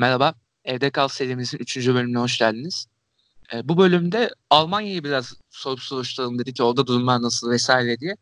Merhaba, 0.00 0.34
Evde 0.64 0.90
Kal 0.90 1.08
serimizin 1.08 1.58
3. 1.58 1.76
bölümüne 1.76 2.18
hoş 2.18 2.38
geldiniz. 2.38 2.86
Ee, 3.54 3.68
bu 3.68 3.78
bölümde 3.78 4.30
Almanya'yı 4.50 5.04
biraz 5.04 5.34
sorup 5.50 5.80
soruşturalım 5.80 6.38
dedik. 6.38 6.60
Orada 6.60 6.86
durumlar 6.86 7.22
nasıl 7.22 7.50
vesaire 7.50 7.98
diye. 7.98 8.16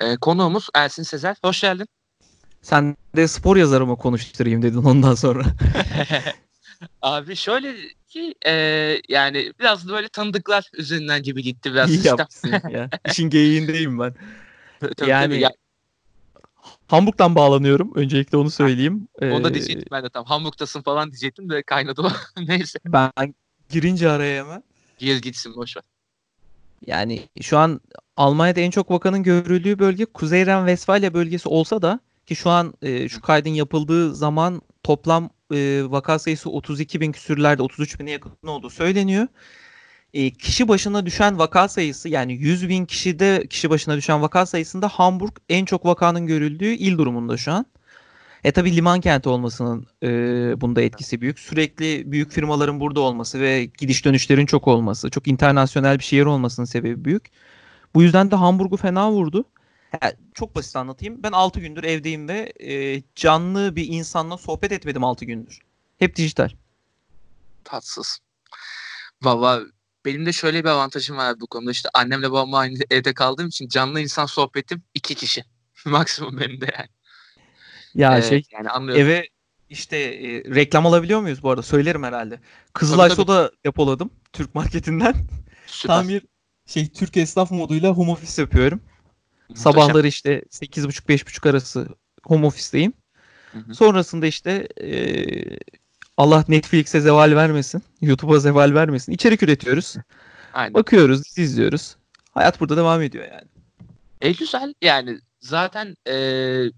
Ee, 0.00 0.16
konuğumuz 0.16 0.68
Ersin 0.74 1.02
Sezer. 1.02 1.36
Hoş 1.44 1.60
geldin. 1.60 1.86
Sen 2.62 2.96
de 3.16 3.28
spor 3.28 3.56
yazarımı 3.56 3.96
konuşturayım 3.98 4.62
dedin 4.62 4.84
ondan 4.84 5.14
sonra. 5.14 5.44
Abi 7.02 7.36
şöyle 7.36 7.74
ki 8.08 8.34
e, 8.46 8.52
yani 9.08 9.52
biraz 9.60 9.88
böyle 9.88 10.08
tanıdıklar 10.08 10.70
üzerinden 10.72 11.22
gibi 11.22 11.42
gitti 11.42 11.72
biraz 11.72 11.90
İyi 11.90 12.06
yapmışsın 12.06 12.52
ya. 12.70 12.90
İşin 13.10 13.30
geyiğindeyim 13.30 13.98
ben. 13.98 14.14
Tabii, 14.96 15.10
yani 15.10 15.42
tabii. 15.42 15.54
Hamburg'dan 16.86 17.34
bağlanıyorum. 17.34 17.92
Öncelikle 17.94 18.38
onu 18.38 18.50
söyleyeyim. 18.50 19.08
onu 19.22 19.44
da 19.44 19.50
Ee, 19.50 19.54
diyecektim 19.54 19.88
ben 19.92 20.04
de 20.04 20.08
tam. 20.08 20.24
Hamburg'tasın 20.24 20.82
falan 20.82 21.10
diyecektim 21.10 21.50
de 21.50 21.62
kaynadı 21.62 22.02
o. 22.02 22.08
Neyse. 22.48 22.78
ben 22.86 23.34
girince 23.68 24.10
araya 24.10 24.44
hemen. 24.44 24.62
Gir 24.98 25.22
gitsin 25.22 25.56
boş 25.56 25.76
ver. 25.76 25.84
Yani 26.86 27.28
şu 27.40 27.58
an 27.58 27.80
Almanya'da 28.16 28.60
en 28.60 28.70
çok 28.70 28.90
vakanın 28.90 29.22
görüldüğü 29.22 29.78
bölge 29.78 30.04
Kuzey 30.04 30.46
Ren-Vesfalya 30.46 31.14
bölgesi 31.14 31.48
olsa 31.48 31.82
da 31.82 32.00
ki 32.26 32.36
şu 32.36 32.50
an 32.50 32.74
e, 32.82 33.08
şu 33.08 33.20
kaydın 33.20 33.50
yapıldığı 33.50 34.14
zaman 34.14 34.62
toplam 34.82 35.30
e, 35.52 35.82
vaka 35.86 36.18
sayısı 36.18 36.50
32 36.50 37.00
bin 37.00 37.12
küsürlerde 37.12 37.62
33 37.62 38.00
bine 38.00 38.10
yakın 38.10 38.46
olduğu 38.46 38.70
söyleniyor. 38.70 39.26
E, 40.14 40.30
kişi 40.30 40.68
başına 40.68 41.06
düşen 41.06 41.38
vaka 41.38 41.68
sayısı 41.68 42.08
yani 42.08 42.32
100 42.32 42.68
bin 42.68 42.86
kişide 42.86 43.46
kişi 43.50 43.70
başına 43.70 43.96
düşen 43.96 44.22
vaka 44.22 44.46
sayısında 44.46 44.88
Hamburg 44.88 45.36
en 45.48 45.64
çok 45.64 45.86
vakanın 45.86 46.26
görüldüğü 46.26 46.70
il 46.70 46.98
durumunda 46.98 47.36
şu 47.36 47.52
an. 47.52 47.66
E 48.44 48.52
tabi 48.52 48.76
liman 48.76 49.00
kenti 49.00 49.28
olmasının 49.28 49.86
e, 50.02 50.08
bunda 50.60 50.82
etkisi 50.82 51.20
büyük. 51.20 51.38
Sürekli 51.38 52.12
büyük 52.12 52.32
firmaların 52.32 52.80
burada 52.80 53.00
olması 53.00 53.40
ve 53.40 53.64
gidiş 53.64 54.04
dönüşlerin 54.04 54.46
çok 54.46 54.68
olması, 54.68 55.10
çok 55.10 55.28
internasyonel 55.28 55.98
bir 55.98 56.04
şehir 56.04 56.26
olmasının 56.26 56.66
sebebi 56.66 57.04
büyük. 57.04 57.30
Bu 57.94 58.02
yüzden 58.02 58.30
de 58.30 58.36
Hamburg'u 58.36 58.76
fena 58.76 59.12
vurdu. 59.12 59.44
Ha, 60.00 60.12
çok 60.34 60.56
basit 60.56 60.76
anlatayım. 60.76 61.22
Ben 61.22 61.32
6 61.32 61.60
gündür 61.60 61.84
evdeyim 61.84 62.28
ve 62.28 62.52
e, 62.60 63.02
canlı 63.14 63.76
bir 63.76 63.88
insanla 63.88 64.36
sohbet 64.36 64.72
etmedim 64.72 65.04
6 65.04 65.24
gündür. 65.24 65.58
Hep 65.98 66.16
dijital. 66.16 66.50
Tatsız. 67.64 68.18
Valla 69.22 69.60
benim 70.04 70.26
de 70.26 70.32
şöyle 70.32 70.64
bir 70.64 70.68
avantajım 70.68 71.16
var 71.16 71.40
bu 71.40 71.46
konuda. 71.46 71.70
İşte 71.70 71.88
annemle 71.94 72.30
babamla 72.30 72.58
aynı 72.58 72.78
evde 72.90 73.14
kaldığım 73.14 73.48
için 73.48 73.68
canlı 73.68 74.00
insan 74.00 74.26
sohbetim 74.26 74.82
iki 74.94 75.14
kişi. 75.14 75.44
Maksimum 75.86 76.40
benim 76.40 76.60
de 76.60 76.66
yani. 76.78 76.88
Ya 77.94 78.18
Ee, 78.18 78.22
şey 78.22 78.42
yani 78.52 78.70
anlıyorum. 78.70 79.02
eve 79.02 79.28
işte 79.70 79.96
e, 79.96 80.54
reklam 80.54 80.86
alabiliyor 80.86 81.20
muyuz 81.20 81.42
bu 81.42 81.50
arada? 81.50 81.62
Söylerim 81.62 82.02
herhalde. 82.02 82.40
Kızılay 82.72 83.08
Tabii, 83.08 83.16
tabii. 83.16 83.26
Soda 83.26 83.50
depoladım 83.64 84.10
Türk 84.32 84.54
marketinden. 84.54 85.14
Süper. 85.66 85.96
Tam 85.96 86.08
bir 86.08 86.22
şey 86.66 86.88
Türk 86.88 87.16
esnaf 87.16 87.50
moduyla 87.50 87.90
home 87.90 88.10
office 88.10 88.42
yapıyorum. 88.42 88.80
Muhteşem. 89.48 89.72
Sabahları 89.72 90.06
işte 90.06 90.42
8.30-5.30 90.50 91.50
arası 91.50 91.88
home 92.26 92.46
office'teyim. 92.46 92.92
Hı 93.52 93.58
hı. 93.58 93.74
Sonrasında 93.74 94.26
işte 94.26 94.68
e, 94.80 94.88
Allah 96.16 96.44
Netflix'e 96.48 97.00
zeval 97.00 97.36
vermesin. 97.36 97.82
YouTube'a 98.00 98.38
zeval 98.38 98.74
vermesin. 98.74 99.12
İçerik 99.12 99.42
üretiyoruz. 99.42 99.94
Aynen. 100.52 100.74
Bakıyoruz, 100.74 101.38
izliyoruz. 101.38 101.96
Hayat 102.30 102.60
burada 102.60 102.76
devam 102.76 103.02
ediyor 103.02 103.24
yani. 103.24 103.48
E 104.20 104.32
güzel 104.32 104.74
yani 104.82 105.18
zaten 105.40 105.96
e, 106.06 106.14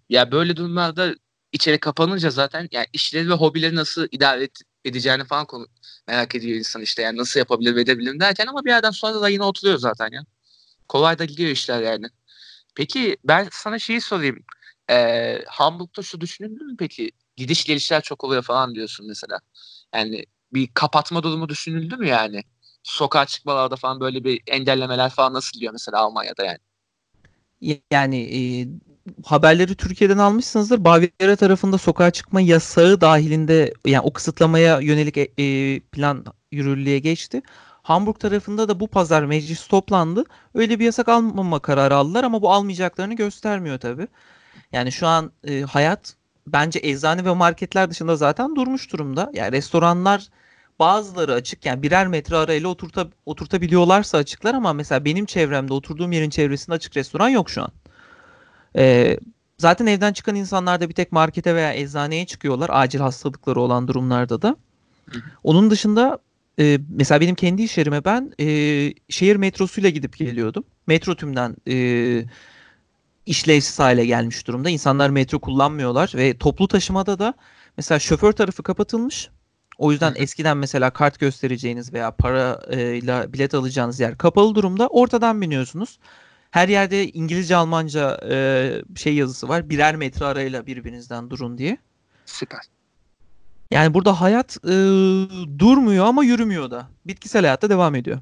ya 0.09 0.33
böyle 0.33 0.57
durumlarda 0.57 1.14
içeri 1.53 1.79
kapanınca 1.81 2.31
zaten 2.31 2.69
yani 2.73 2.87
işleri 2.92 3.31
ve 3.31 3.34
hobileri 3.34 3.75
nasıl 3.75 4.09
idare 4.11 4.45
et- 4.45 4.61
edeceğini 4.84 5.25
falan 5.25 5.47
konu 5.47 5.67
merak 6.09 6.34
ediyor 6.34 6.59
insan 6.59 6.83
işte 6.83 7.03
yani 7.03 7.19
nasıl 7.19 7.41
yapabilir 7.41 7.77
ve 7.77 7.81
edebilir 7.81 8.20
derken 8.20 8.47
ama 8.47 8.64
bir 8.64 8.70
yerden 8.70 8.91
sonra 8.91 9.20
da 9.20 9.29
yine 9.29 9.45
oturuyor 9.45 9.79
zaten 9.79 10.09
ya. 10.12 10.23
Kolay 10.89 11.19
da 11.19 11.25
gidiyor 11.25 11.51
işler 11.51 11.83
yani. 11.83 12.07
Peki 12.74 13.17
ben 13.24 13.48
sana 13.53 13.79
şeyi 13.79 14.01
sorayım. 14.01 14.39
E, 14.91 15.39
Hamburg'da 15.47 16.03
şu 16.03 16.20
düşünüldü 16.20 16.64
mü 16.64 16.77
peki? 16.79 17.11
Gidiş 17.36 17.64
gelişler 17.64 18.02
çok 18.02 18.24
oluyor 18.24 18.42
falan 18.42 18.74
diyorsun 18.74 19.07
mesela. 19.07 19.39
Yani 19.95 20.24
bir 20.52 20.69
kapatma 20.74 21.23
durumu 21.23 21.48
düşünüldü 21.48 21.97
mü 21.97 22.08
yani? 22.08 22.42
Sokağa 22.83 23.27
çıkmalarda 23.27 23.77
falan 23.77 24.01
böyle 24.01 24.24
bir 24.24 24.42
engellemeler 24.47 25.11
falan 25.11 25.35
nasıl 25.35 25.61
diyor 25.61 25.73
mesela 25.73 25.98
Almanya'da 25.98 26.45
yani? 26.45 26.58
Yani 27.91 28.19
e, 28.19 28.41
haberleri 29.24 29.74
Türkiye'den 29.74 30.19
almışsınızdır. 30.19 30.85
Bavyera 30.85 31.36
tarafında 31.36 31.79
sokağa 31.79 32.11
çıkma 32.11 32.41
yasağı 32.41 33.01
dahilinde 33.01 33.74
yani 33.86 34.01
o 34.01 34.13
kısıtlamaya 34.13 34.80
yönelik 34.80 35.17
e, 35.17 35.29
e, 35.39 35.80
plan 35.80 36.24
yürürlüğe 36.53 36.98
geçti. 36.98 37.42
Hamburg 37.83 38.18
tarafında 38.18 38.68
da 38.68 38.80
bu 38.80 38.89
pazar 38.89 39.24
meclis 39.24 39.67
toplandı. 39.67 40.24
Öyle 40.55 40.79
bir 40.79 40.85
yasak 40.85 41.08
almama 41.08 41.58
kararı 41.58 41.97
aldılar 41.97 42.24
ama 42.24 42.42
bu 42.42 42.53
almayacaklarını 42.53 43.14
göstermiyor 43.14 43.79
tabii. 43.79 44.08
Yani 44.73 44.92
şu 44.92 45.07
an 45.07 45.33
e, 45.48 45.61
hayat 45.61 46.17
bence 46.46 46.80
eczane 46.83 47.24
ve 47.24 47.34
marketler 47.34 47.90
dışında 47.90 48.17
zaten 48.17 48.57
durmuş 48.57 48.92
durumda. 48.92 49.30
Yani 49.34 49.52
restoranlar 49.52 50.29
bazıları 50.79 51.33
açık 51.34 51.67
yani 51.67 51.83
birer 51.83 52.07
metre 52.08 52.36
arayla 52.36 52.68
oturta, 52.68 53.08
oturtabiliyorlarsa 53.27 54.18
açıklar 54.18 54.55
ama 54.55 54.73
mesela 54.73 55.05
benim 55.05 55.27
çevremde 55.27 55.73
oturduğum 55.73 56.12
yerin 56.12 56.30
çevresinde 56.30 56.77
açık 56.77 56.96
restoran 56.96 57.29
yok 57.29 57.51
şu 57.51 57.62
an. 57.62 57.70
Ee, 58.77 59.18
zaten 59.58 59.86
evden 59.86 60.12
çıkan 60.12 60.35
insanlar 60.35 60.80
da 60.80 60.89
bir 60.89 60.95
tek 60.95 61.12
markete 61.12 61.55
veya 61.55 61.74
eczaneye 61.74 62.27
çıkıyorlar 62.27 62.70
acil 62.73 63.01
hastalıkları 63.01 63.61
olan 63.61 63.89
durumlarda 63.89 64.42
da. 64.42 64.56
Onun 65.45 65.70
dışında 65.70 66.18
e, 66.58 66.79
mesela 66.89 67.20
benim 67.20 67.35
kendi 67.35 67.62
iş 67.62 67.79
yerime 67.79 68.05
ben 68.05 68.33
e, 68.40 68.46
şehir 69.08 69.36
metrosuyla 69.36 69.90
gidip 69.90 70.17
geliyordum. 70.17 70.64
Metro 70.86 71.14
tümden 71.14 71.56
e, 71.68 71.74
işlevsiz 73.27 73.79
hale 73.79 74.07
gelmiş 74.07 74.47
durumda. 74.47 74.70
İnsanlar 74.70 75.11
metro 75.11 75.39
kullanmıyorlar 75.39 76.13
ve 76.14 76.39
toplu 76.39 76.69
taşımada 76.69 77.19
da 77.19 77.35
mesela 77.77 77.98
şoför 77.98 78.33
tarafı 78.33 78.63
kapatılmış. 78.63 79.31
O 79.79 79.92
yüzden 79.92 80.13
eskiden 80.17 80.57
mesela 80.57 80.91
kart 80.91 81.19
göstereceğiniz 81.19 81.92
veya 81.92 82.11
parayla 82.11 83.33
bilet 83.33 83.55
alacağınız 83.55 84.01
yer 84.01 84.19
kapalı 84.19 84.55
durumda. 84.55 84.89
Ortadan 84.89 85.41
biniyorsunuz. 85.41 85.98
Her 86.51 86.69
yerde 86.69 87.09
İngilizce, 87.09 87.57
Almanca 87.57 88.20
e, 88.31 88.83
şey 88.97 89.15
yazısı 89.15 89.48
var. 89.48 89.70
Birer 89.70 89.97
metre 89.97 90.25
arayla 90.25 90.67
birbirinizden 90.67 91.31
durun 91.31 91.59
diye. 91.59 91.79
Süper. 92.27 92.61
Yani 93.70 93.95
burada 93.95 94.20
hayat 94.20 94.57
e, 94.65 94.70
durmuyor 95.59 96.07
ama 96.07 96.25
yürümüyor 96.25 96.70
da. 96.70 96.89
Bitkisel 97.07 97.42
hayatta 97.42 97.70
devam 97.70 97.95
ediyor. 97.95 98.20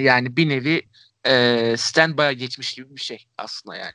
Yani 0.00 0.36
bir 0.36 0.48
nevi 0.48 0.82
e, 1.26 1.74
standby'a 1.76 2.32
geçmiş 2.32 2.74
gibi 2.74 2.96
bir 2.96 3.00
şey 3.00 3.26
aslında 3.38 3.76
yani. 3.76 3.92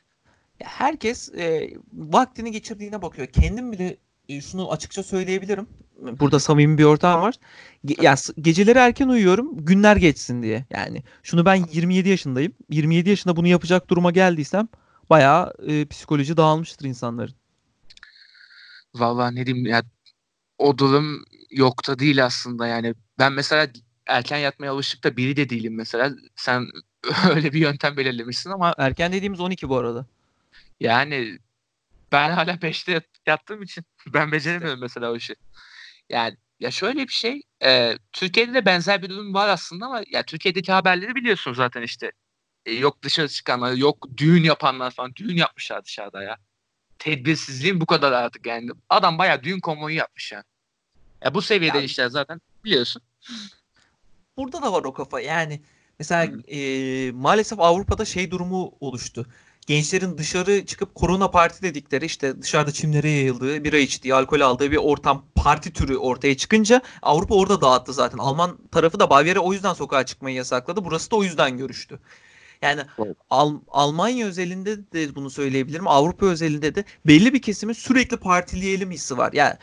Ya 0.60 0.68
Herkes 0.68 1.30
e, 1.34 1.74
vaktini 1.94 2.52
geçirdiğine 2.52 3.02
bakıyor. 3.02 3.28
Kendim 3.28 3.72
bile 3.72 3.98
e, 4.30 4.42
şunu 4.42 4.72
açıkça 4.72 5.04
söyleyebilirim. 5.04 5.68
Burada 6.20 6.40
samimi 6.40 6.78
bir 6.78 6.84
ortam 6.84 7.22
var. 7.22 7.36
Ge- 7.86 8.04
ya 8.04 8.16
geceleri 8.42 8.80
erken 8.80 9.08
uyuyorum, 9.08 9.66
günler 9.66 9.96
geçsin 9.96 10.44
diye. 10.44 10.66
Yani 10.70 11.04
şunu 11.24 11.46
ben 11.46 11.66
27 11.72 12.10
yaşındayım. 12.10 12.54
27 12.70 13.10
yaşında 13.10 13.36
bunu 13.36 13.48
yapacak 13.48 13.90
duruma 13.90 14.12
geldiysem 14.12 14.68
bayağı 15.10 15.54
e, 15.68 15.86
psikoloji 15.86 16.38
dağılmıştır 16.38 16.86
insanların. 16.86 17.36
Vallahi 18.96 19.36
ne 19.36 19.46
diyeyim 19.46 19.66
ya 19.66 19.84
o 20.58 20.78
durum 20.78 21.26
yok 21.52 21.88
da 21.88 22.00
değil 22.00 22.26
aslında 22.26 22.68
yani. 22.68 22.96
Ben 23.20 23.34
mesela 23.34 23.68
erken 24.08 24.38
yatmaya 24.38 24.72
alışık 24.72 25.04
da 25.04 25.18
biri 25.18 25.36
de 25.36 25.50
değilim 25.50 25.76
mesela. 25.76 26.12
Sen 26.36 26.68
öyle 27.30 27.54
bir 27.54 27.60
yöntem 27.60 27.98
belirlemişsin 27.98 28.50
ama 28.52 28.76
Erken 28.78 29.14
dediğimiz 29.14 29.40
12 29.40 29.70
bu 29.70 29.78
arada. 29.78 30.06
yani 30.80 31.40
ben 32.12 32.32
hala 32.32 32.52
5'te 32.62 32.92
yat- 32.92 33.20
yattığım 33.28 33.64
için 33.64 33.84
ben 34.14 34.32
beceremiyorum 34.32 34.80
mesela 34.82 35.12
o 35.12 35.16
işi. 35.16 35.36
Yani 36.10 36.38
ya 36.60 36.72
şöyle 36.72 37.08
bir 37.08 37.14
şey 37.14 37.42
e, 37.64 37.98
Türkiye'de 38.12 38.54
de 38.54 38.66
benzer 38.66 39.02
bir 39.02 39.10
durum 39.10 39.34
var 39.34 39.48
aslında 39.50 39.86
ama 39.86 40.02
ya 40.12 40.24
Türkiye'deki 40.24 40.72
haberleri 40.72 41.16
biliyorsun 41.16 41.54
zaten 41.54 41.82
işte. 41.82 42.12
E, 42.66 42.74
yok 42.74 43.02
dışarı 43.04 43.28
çıkanlar, 43.28 43.72
yok 43.74 44.08
düğün 44.18 44.44
yapanlar 44.44 44.92
falan. 44.92 45.16
Düğün 45.16 45.38
yapmışlar 45.38 45.86
dışarıda 45.86 46.24
ya. 46.24 46.38
Tedbirsizliğin 47.00 47.82
bu 47.82 47.86
kadar 47.86 48.12
artık 48.12 48.46
yani. 48.46 48.70
Adam 48.90 49.18
bayağı 49.18 49.44
düğün 49.44 49.60
konvoyu 49.60 49.96
yapmış 49.96 50.32
ya. 50.32 50.44
Ya 51.24 51.34
bu 51.34 51.42
seviyede 51.42 51.78
Ya- 51.78 51.84
işler 51.84 52.08
zaten 52.08 52.42
biliyorsun. 52.66 53.02
Burada 54.38 54.62
da 54.62 54.74
var 54.74 54.84
o 54.84 54.94
kafa. 54.94 55.22
Yani 55.22 55.62
mesela 56.04 56.32
e, 56.48 57.12
maalesef 57.12 57.60
Avrupa'da 57.60 58.06
şey 58.06 58.32
durumu 58.32 58.74
oluştu. 58.80 59.26
Gençlerin 59.68 60.18
dışarı 60.18 60.66
çıkıp 60.66 60.96
korona 60.96 61.32
parti 61.32 61.62
dedikleri 61.62 62.06
işte 62.06 62.42
dışarıda 62.42 62.72
çimlere 62.72 63.10
yayıldığı, 63.10 63.64
bira 63.64 63.78
içtiği, 63.78 64.14
alkol 64.14 64.40
aldığı 64.42 64.72
bir 64.72 64.78
ortam 64.78 65.26
parti 65.36 65.74
türü 65.74 65.98
ortaya 65.98 66.38
çıkınca 66.38 66.82
Avrupa 67.02 67.36
orada 67.36 67.62
dağıttı 67.62 67.94
zaten. 67.94 68.18
Alman 68.18 68.58
tarafı 68.72 69.00
da 69.00 69.10
Bavyera 69.10 69.40
o 69.40 69.54
yüzden 69.54 69.74
sokağa 69.74 70.06
çıkmayı 70.06 70.36
yasakladı. 70.36 70.86
Burası 70.86 71.12
da 71.12 71.16
o 71.16 71.24
yüzden 71.24 71.58
görüştü. 71.58 72.00
Yani 72.62 72.82
Evet. 73.00 73.18
Al- 73.30 73.60
Almanya 73.68 74.28
özelinde 74.28 74.92
de 74.94 75.16
bunu 75.16 75.30
söyleyebilirim. 75.30 75.88
Avrupa 75.88 76.26
özelinde 76.26 76.76
de 76.76 76.84
belli 77.08 77.34
bir 77.34 77.42
kesimin 77.42 77.74
sürekli 77.74 78.18
partileyelim 78.18 78.92
hissi 78.92 79.18
var. 79.18 79.34
Yani 79.34 79.54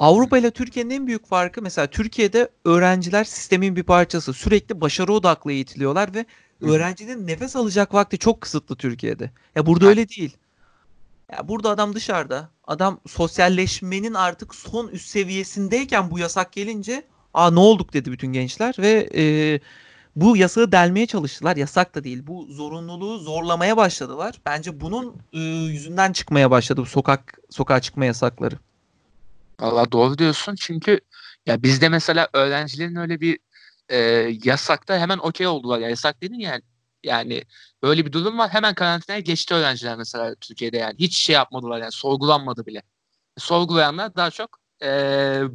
Avrupa 0.00 0.38
ile 0.38 0.50
Türkiye'nin 0.50 0.90
en 0.90 1.06
büyük 1.06 1.26
farkı 1.26 1.62
mesela 1.62 1.86
Türkiye'de 1.86 2.48
öğrenciler 2.64 3.24
sistemin 3.24 3.76
bir 3.76 3.82
parçası. 3.82 4.32
Sürekli 4.32 4.80
başarı 4.80 5.12
odaklı 5.12 5.52
eğitiliyorlar 5.52 6.14
ve 6.14 6.26
öğrencinin 6.60 7.26
nefes 7.26 7.56
alacak 7.56 7.94
vakti 7.94 8.18
çok 8.18 8.40
kısıtlı 8.40 8.76
Türkiye'de. 8.76 9.30
Ya 9.54 9.66
burada 9.66 9.86
öyle 9.86 10.08
değil. 10.08 10.36
Ya 11.32 11.48
burada 11.48 11.70
adam 11.70 11.94
dışarıda. 11.94 12.50
Adam 12.64 13.00
sosyalleşmenin 13.08 14.14
artık 14.14 14.54
son 14.54 14.88
üst 14.88 15.08
seviyesindeyken 15.08 16.10
bu 16.10 16.18
yasak 16.18 16.52
gelince 16.52 17.02
aa 17.34 17.50
ne 17.50 17.60
olduk 17.60 17.92
dedi 17.92 18.12
bütün 18.12 18.32
gençler 18.32 18.74
ve 18.78 19.10
e, 19.14 19.24
bu 20.16 20.36
yasağı 20.36 20.72
delmeye 20.72 21.06
çalıştılar. 21.06 21.56
Yasak 21.56 21.94
da 21.94 22.04
değil. 22.04 22.26
Bu 22.26 22.46
zorunluluğu 22.50 23.18
zorlamaya 23.18 23.76
başladılar. 23.76 24.40
Bence 24.46 24.80
bunun 24.80 25.16
e, 25.32 25.38
yüzünden 25.40 26.12
çıkmaya 26.12 26.50
başladı 26.50 26.80
bu 26.80 26.86
sokak 26.86 27.38
sokağa 27.50 27.80
çıkma 27.80 28.04
yasakları. 28.04 28.58
Valla 29.60 29.92
doğru 29.92 30.18
diyorsun 30.18 30.54
çünkü 30.60 31.00
ya 31.46 31.62
bizde 31.62 31.88
mesela 31.88 32.28
öğrencilerin 32.32 32.96
öyle 32.96 33.20
bir 33.20 33.38
e, 33.88 33.96
yasakta 34.44 34.98
hemen 34.98 35.18
okey 35.18 35.46
oldular. 35.46 35.78
Ya 35.78 35.88
yasak 35.88 36.22
dedin 36.22 36.38
yani 36.38 36.62
yani 37.04 37.44
böyle 37.82 38.06
bir 38.06 38.12
durum 38.12 38.38
var. 38.38 38.50
Hemen 38.50 38.74
karantinaya 38.74 39.20
geçti 39.20 39.54
öğrenciler 39.54 39.96
mesela 39.96 40.34
Türkiye'de 40.34 40.76
yani. 40.78 40.94
Hiç 40.98 41.16
şey 41.16 41.34
yapmadılar 41.34 41.80
yani 41.80 41.92
sorgulanmadı 41.92 42.66
bile. 42.66 42.82
Sorgulayanlar 43.38 44.16
daha 44.16 44.30
çok 44.30 44.58
e, 44.82 44.88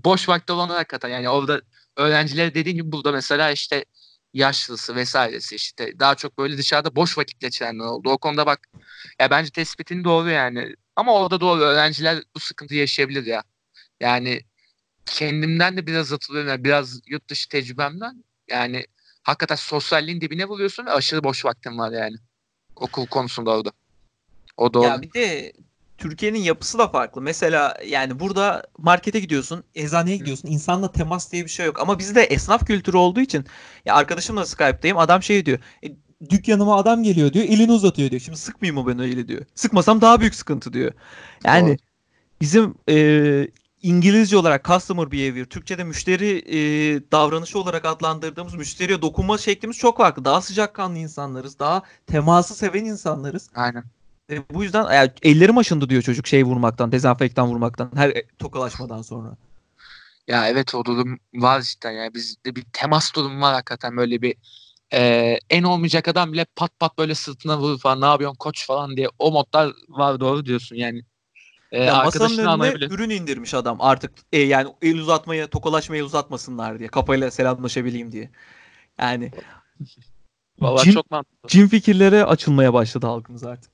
boş 0.03 0.29
vakti 0.29 0.53
olanlar 0.53 0.77
hakikaten. 0.77 1.09
Yani 1.09 1.29
orada 1.29 1.61
öğrenciler 1.97 2.55
dediğin 2.55 2.75
gibi 2.77 2.91
burada 2.91 3.11
mesela 3.11 3.51
işte 3.51 3.85
yaşlısı 4.33 4.95
vesairesi 4.95 5.55
işte 5.55 5.99
daha 5.99 6.15
çok 6.15 6.37
böyle 6.37 6.57
dışarıda 6.57 6.95
boş 6.95 7.17
vakit 7.17 7.39
geçirenler 7.39 7.85
oldu. 7.85 8.09
O 8.09 8.17
konuda 8.17 8.45
bak 8.45 8.59
ya 9.19 9.29
bence 9.31 9.51
tespitin 9.51 10.03
doğru 10.03 10.29
yani. 10.29 10.75
Ama 10.95 11.13
orada 11.13 11.41
doğru 11.41 11.61
öğrenciler 11.61 12.23
bu 12.35 12.39
sıkıntı 12.39 12.75
yaşayabilir 12.75 13.25
ya. 13.25 13.43
Yani 13.99 14.41
kendimden 15.05 15.77
de 15.77 15.87
biraz 15.87 16.11
hatırlıyorum. 16.11 16.49
Yani 16.49 16.63
biraz 16.63 17.01
yurt 17.07 17.29
dışı 17.29 17.49
tecrübemden. 17.49 18.23
Yani 18.47 18.85
hakikaten 19.23 19.55
sosyalliğin 19.55 20.21
dibine 20.21 20.49
buluyorsun 20.49 20.85
ve 20.85 20.91
aşırı 20.91 21.23
boş 21.23 21.45
vaktin 21.45 21.77
var 21.77 21.91
yani. 21.91 22.15
Okul 22.75 23.07
konusunda 23.07 23.51
orada. 23.51 23.71
O 24.57 24.73
doğru. 24.73 24.87
Ya 24.87 25.01
bir 25.01 25.13
de 25.13 25.53
Türkiye'nin 25.97 26.39
yapısı 26.39 26.77
da 26.77 26.87
farklı. 26.87 27.21
Mesela 27.21 27.77
yani 27.87 28.19
burada 28.19 28.63
markete 28.77 29.19
gidiyorsun, 29.19 29.63
eczaneye 29.75 30.17
gidiyorsun. 30.17 30.47
insanla 30.47 30.91
temas 30.91 31.31
diye 31.31 31.43
bir 31.43 31.49
şey 31.49 31.65
yok. 31.65 31.79
Ama 31.79 31.99
bizde 31.99 32.23
esnaf 32.23 32.65
kültürü 32.65 32.97
olduğu 32.97 33.21
için 33.21 33.45
ya 33.85 33.95
arkadaşımla 33.95 34.45
Skype'dayım. 34.45 34.97
Adam 34.97 35.23
şey 35.23 35.45
diyor. 35.45 35.59
E, 35.83 35.87
dükkanıma 36.29 36.77
adam 36.77 37.03
geliyor 37.03 37.33
diyor. 37.33 37.45
Elini 37.45 37.71
uzatıyor 37.71 38.09
diyor. 38.09 38.21
Şimdi 38.21 38.37
sıkmayayım 38.37 38.83
mı 38.83 38.87
ben 38.87 38.99
öyle 38.99 39.27
diyor. 39.27 39.45
Sıkmasam 39.55 40.01
daha 40.01 40.19
büyük 40.19 40.35
sıkıntı 40.35 40.73
diyor. 40.73 40.91
Yani 41.43 41.67
Doğru. 41.67 41.77
bizim 42.41 42.75
e, 42.89 42.95
İngilizce 43.85 44.37
olarak 44.37 44.65
customer 44.65 45.11
behavior, 45.11 45.45
Türkçe'de 45.45 45.83
müşteri 45.83 46.43
e, 46.47 46.57
davranışı 47.11 47.59
olarak 47.59 47.85
adlandırdığımız 47.85 48.55
müşteriye 48.55 49.01
dokunma 49.01 49.37
şeklimiz 49.37 49.77
çok 49.77 49.97
farklı. 49.97 50.25
Daha 50.25 50.41
sıcakkanlı 50.41 50.97
insanlarız. 50.97 51.59
Daha 51.59 51.83
teması 52.07 52.55
seven 52.55 52.85
insanlarız. 52.85 53.49
Aynen. 53.55 53.83
E, 54.29 54.49
bu 54.49 54.63
yüzden 54.63 54.93
yani 54.93 55.11
ellerim 55.23 55.57
aşındı 55.57 55.89
diyor 55.89 56.01
çocuk 56.01 56.27
şey 56.27 56.43
vurmaktan, 56.43 56.91
dezenfektan 56.91 57.47
vurmaktan 57.47 57.91
her 57.95 58.13
tokalaşmadan 58.39 59.01
sonra. 59.01 59.37
Ya 60.27 60.49
evet 60.49 60.75
o 60.75 60.85
durum 60.85 61.19
var 61.33 61.61
cidden 61.61 61.91
yani 61.91 62.13
bizde 62.13 62.55
bir 62.55 62.65
temas 62.73 63.15
durumu 63.15 63.41
var 63.41 63.53
hakikaten 63.53 63.97
böyle 63.97 64.21
bir 64.21 64.35
e, 64.93 65.33
en 65.49 65.63
olmayacak 65.63 66.07
adam 66.07 66.33
bile 66.33 66.45
pat 66.55 66.79
pat 66.79 66.97
böyle 66.97 67.15
sırtına 67.15 67.59
vurur 67.59 67.79
falan 67.79 68.01
ne 68.01 68.05
yapıyorsun 68.05 68.37
koç 68.37 68.67
falan 68.67 68.97
diye 68.97 69.07
o 69.19 69.31
modlar 69.31 69.73
var 69.89 70.19
doğru 70.19 70.45
diyorsun 70.45 70.75
yani. 70.75 71.01
E, 71.75 71.83
ya 71.83 72.03
masanın 72.03 72.61
önüne 72.61 72.85
ürün 72.85 73.09
indirmiş 73.09 73.53
adam 73.53 73.77
artık 73.79 74.11
e, 74.31 74.39
yani 74.39 74.73
el 74.81 74.97
uzatmayı 74.97 75.47
tokalaşmayı 75.47 76.05
uzatmasınlar 76.05 76.79
diye 76.79 76.89
kafayla 76.89 77.31
selamlaşabileyim 77.31 78.11
diye. 78.11 78.29
Yani 78.99 79.31
Vallahi 80.59 80.85
cin, 80.85 80.91
çok 80.91 81.11
mantıklı. 81.11 81.49
Cin 81.49 81.67
fikirlere 81.67 82.25
açılmaya 82.25 82.73
başladı 82.73 83.07
halkımız 83.07 83.43
artık. 83.43 83.71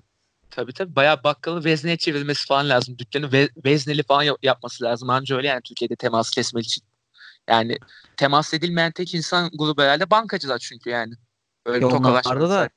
Tabii 0.51 0.73
tabii. 0.73 0.95
Bayağı 0.95 1.23
bakkalı 1.23 1.63
vezneye 1.63 1.97
çevirmesi 1.97 2.47
falan 2.47 2.69
lazım. 2.69 2.97
Dükkanı 2.97 3.31
ve, 3.31 3.49
vezneli 3.65 4.03
falan 4.03 4.37
yapması 4.43 4.83
lazım. 4.83 5.09
Anca 5.09 5.35
öyle 5.35 5.47
yani 5.47 5.61
Türkiye'de 5.61 5.95
temas 5.95 6.29
kesmek 6.29 6.65
için. 6.65 6.83
Yani 7.49 7.77
temas 8.17 8.53
edilmeyen 8.53 8.91
tek 8.91 9.15
insan 9.15 9.49
grubu 9.53 9.81
herhalde 9.81 10.09
bankacılar 10.09 10.59
çünkü 10.59 10.89
yani. 10.89 11.13
Öyle 11.65 11.85
ya 11.85 11.91
onlarda 11.91 12.49
da 12.49 12.69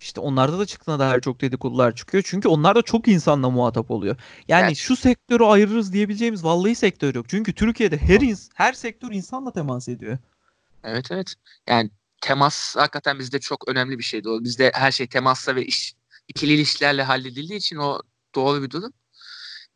işte 0.00 0.20
onlarda 0.20 0.58
da 0.58 0.66
çıktığına 0.66 0.98
dair 0.98 1.20
çok 1.20 1.40
dedikodular 1.40 1.94
çıkıyor. 1.94 2.24
Çünkü 2.26 2.48
onlar 2.48 2.76
da 2.76 2.82
çok 2.82 3.08
insanla 3.08 3.50
muhatap 3.50 3.90
oluyor. 3.90 4.16
Yani 4.48 4.66
evet. 4.66 4.76
şu 4.76 4.96
sektörü 4.96 5.44
ayırırız 5.44 5.92
diyebileceğimiz 5.92 6.44
vallahi 6.44 6.74
sektör 6.74 7.14
yok. 7.14 7.28
Çünkü 7.28 7.54
Türkiye'de 7.54 7.98
her 7.98 8.20
ins 8.20 8.48
her 8.54 8.72
sektör 8.72 9.12
insanla 9.12 9.52
temas 9.52 9.88
ediyor. 9.88 10.18
Evet 10.84 11.06
evet. 11.10 11.34
Yani 11.68 11.90
temas 12.20 12.76
hakikaten 12.76 13.18
bizde 13.18 13.40
çok 13.40 13.68
önemli 13.68 13.98
bir 13.98 14.04
şeydi. 14.04 14.28
Bizde 14.40 14.72
her 14.74 14.92
şey 14.92 15.06
temasla 15.06 15.56
ve 15.56 15.64
iş 15.64 15.94
ikili 16.28 16.52
ilişkilerle 16.52 17.02
halledildiği 17.02 17.58
için 17.58 17.76
o 17.76 18.00
doğru 18.34 18.62
bir 18.62 18.70
durum. 18.70 18.92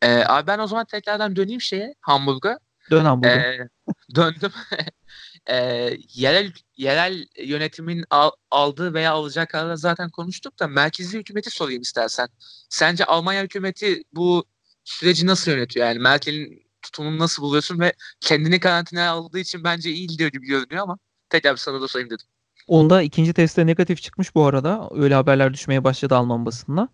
Ee, 0.01 0.23
abi 0.27 0.47
ben 0.47 0.59
o 0.59 0.67
zaman 0.67 0.85
tekrardan 0.85 1.35
döneyim 1.35 1.61
şeye 1.61 1.93
Hamburg'a. 2.01 2.59
Dön 2.91 3.05
Hamburg'a. 3.05 3.35
Ee, 3.35 3.69
döndüm. 4.15 4.51
ee, 5.51 5.97
yerel 6.13 6.51
yerel 6.77 7.25
yönetimin 7.37 8.05
al, 8.09 8.31
aldığı 8.51 8.93
veya 8.93 9.11
alacak 9.11 9.49
kararı 9.49 9.77
zaten 9.77 10.09
konuştuk 10.09 10.59
da 10.59 10.67
merkezi 10.67 11.17
hükümeti 11.17 11.49
sorayım 11.49 11.81
istersen. 11.81 12.27
Sence 12.69 13.05
Almanya 13.05 13.43
hükümeti 13.43 14.03
bu 14.13 14.45
süreci 14.83 15.27
nasıl 15.27 15.51
yönetiyor? 15.51 15.87
Yani 15.87 15.99
Merkel'in 15.99 16.63
tutumunu 16.81 17.19
nasıl 17.19 17.43
buluyorsun 17.43 17.79
ve 17.79 17.93
kendini 18.21 18.59
karantinaya 18.59 19.11
aldığı 19.11 19.39
için 19.39 19.63
bence 19.63 19.89
iyi 19.91 20.07
gidiyor 20.07 20.31
gibi 20.31 20.47
görünüyor 20.47 20.83
ama 20.83 20.97
tekrar 21.29 21.55
sana 21.55 21.81
da 21.81 21.87
sorayım 21.87 22.09
dedim. 22.09 22.25
Onda 22.67 23.01
ikinci 23.01 23.33
testte 23.33 23.65
negatif 23.65 24.01
çıkmış 24.01 24.35
bu 24.35 24.45
arada. 24.45 24.89
Öyle 24.91 25.15
haberler 25.15 25.53
düşmeye 25.53 25.83
başladı 25.83 26.15
Alman 26.15 26.45
basınına. 26.45 26.89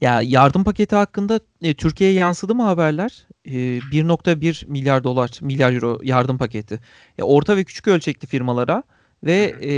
Ya 0.00 0.22
yardım 0.22 0.64
paketi 0.64 0.96
hakkında 0.96 1.40
e, 1.62 1.74
Türkiye'ye 1.74 2.18
yansıdı 2.18 2.54
mı 2.54 2.62
haberler? 2.62 3.26
E, 3.44 3.50
1.1 3.90 4.66
milyar 4.66 5.04
dolar, 5.04 5.38
milyar 5.40 5.72
euro 5.72 5.98
yardım 6.02 6.38
paketi. 6.38 6.80
E, 7.18 7.22
orta 7.22 7.56
ve 7.56 7.64
küçük 7.64 7.88
ölçekli 7.88 8.26
firmalara 8.28 8.82
ve 9.24 9.54
e, 9.62 9.72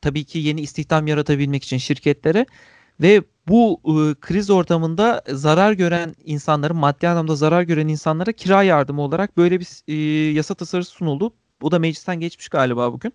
tabii 0.00 0.24
ki 0.24 0.38
yeni 0.38 0.60
istihdam 0.60 1.06
yaratabilmek 1.06 1.64
için 1.64 1.78
şirketlere 1.78 2.46
ve 3.00 3.22
bu 3.48 3.80
e, 3.84 4.20
kriz 4.20 4.50
ortamında 4.50 5.22
zarar 5.28 5.72
gören 5.72 6.14
insanların 6.24 6.76
maddi 6.76 7.08
anlamda 7.08 7.36
zarar 7.36 7.62
gören 7.62 7.88
insanlara 7.88 8.32
kira 8.32 8.62
yardımı 8.62 9.02
olarak 9.02 9.36
böyle 9.36 9.60
bir 9.60 9.68
e, 9.88 9.94
yasa 10.32 10.54
tasarısı 10.54 10.90
sunuldu. 10.90 11.34
Bu 11.60 11.70
da 11.70 11.78
meclisten 11.78 12.20
geçmiş 12.20 12.48
galiba 12.48 12.92
bugün. 12.92 13.14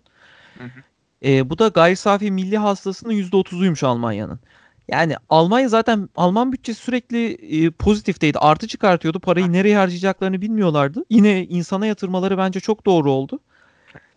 Hı 0.58 0.64
hı. 0.64 0.82
E, 1.24 1.50
bu 1.50 1.58
da 1.58 1.68
gayri 1.68 1.96
safi 1.96 2.30
milli 2.30 2.58
hasılasının 2.58 3.12
%30'uymuş 3.12 3.86
Almanya'nın. 3.86 4.40
Yani 4.88 5.16
Almanya 5.28 5.68
zaten 5.68 6.08
Alman 6.16 6.52
bütçesi 6.52 6.80
sürekli 6.80 7.32
e, 7.32 7.70
pozitifteydi. 7.70 8.38
Artı 8.38 8.68
çıkartıyordu. 8.68 9.20
Parayı 9.20 9.52
nereye 9.52 9.76
harcayacaklarını 9.76 10.40
bilmiyorlardı. 10.40 11.04
Yine 11.10 11.44
insana 11.44 11.86
yatırmaları 11.86 12.38
bence 12.38 12.60
çok 12.60 12.86
doğru 12.86 13.10
oldu. 13.10 13.40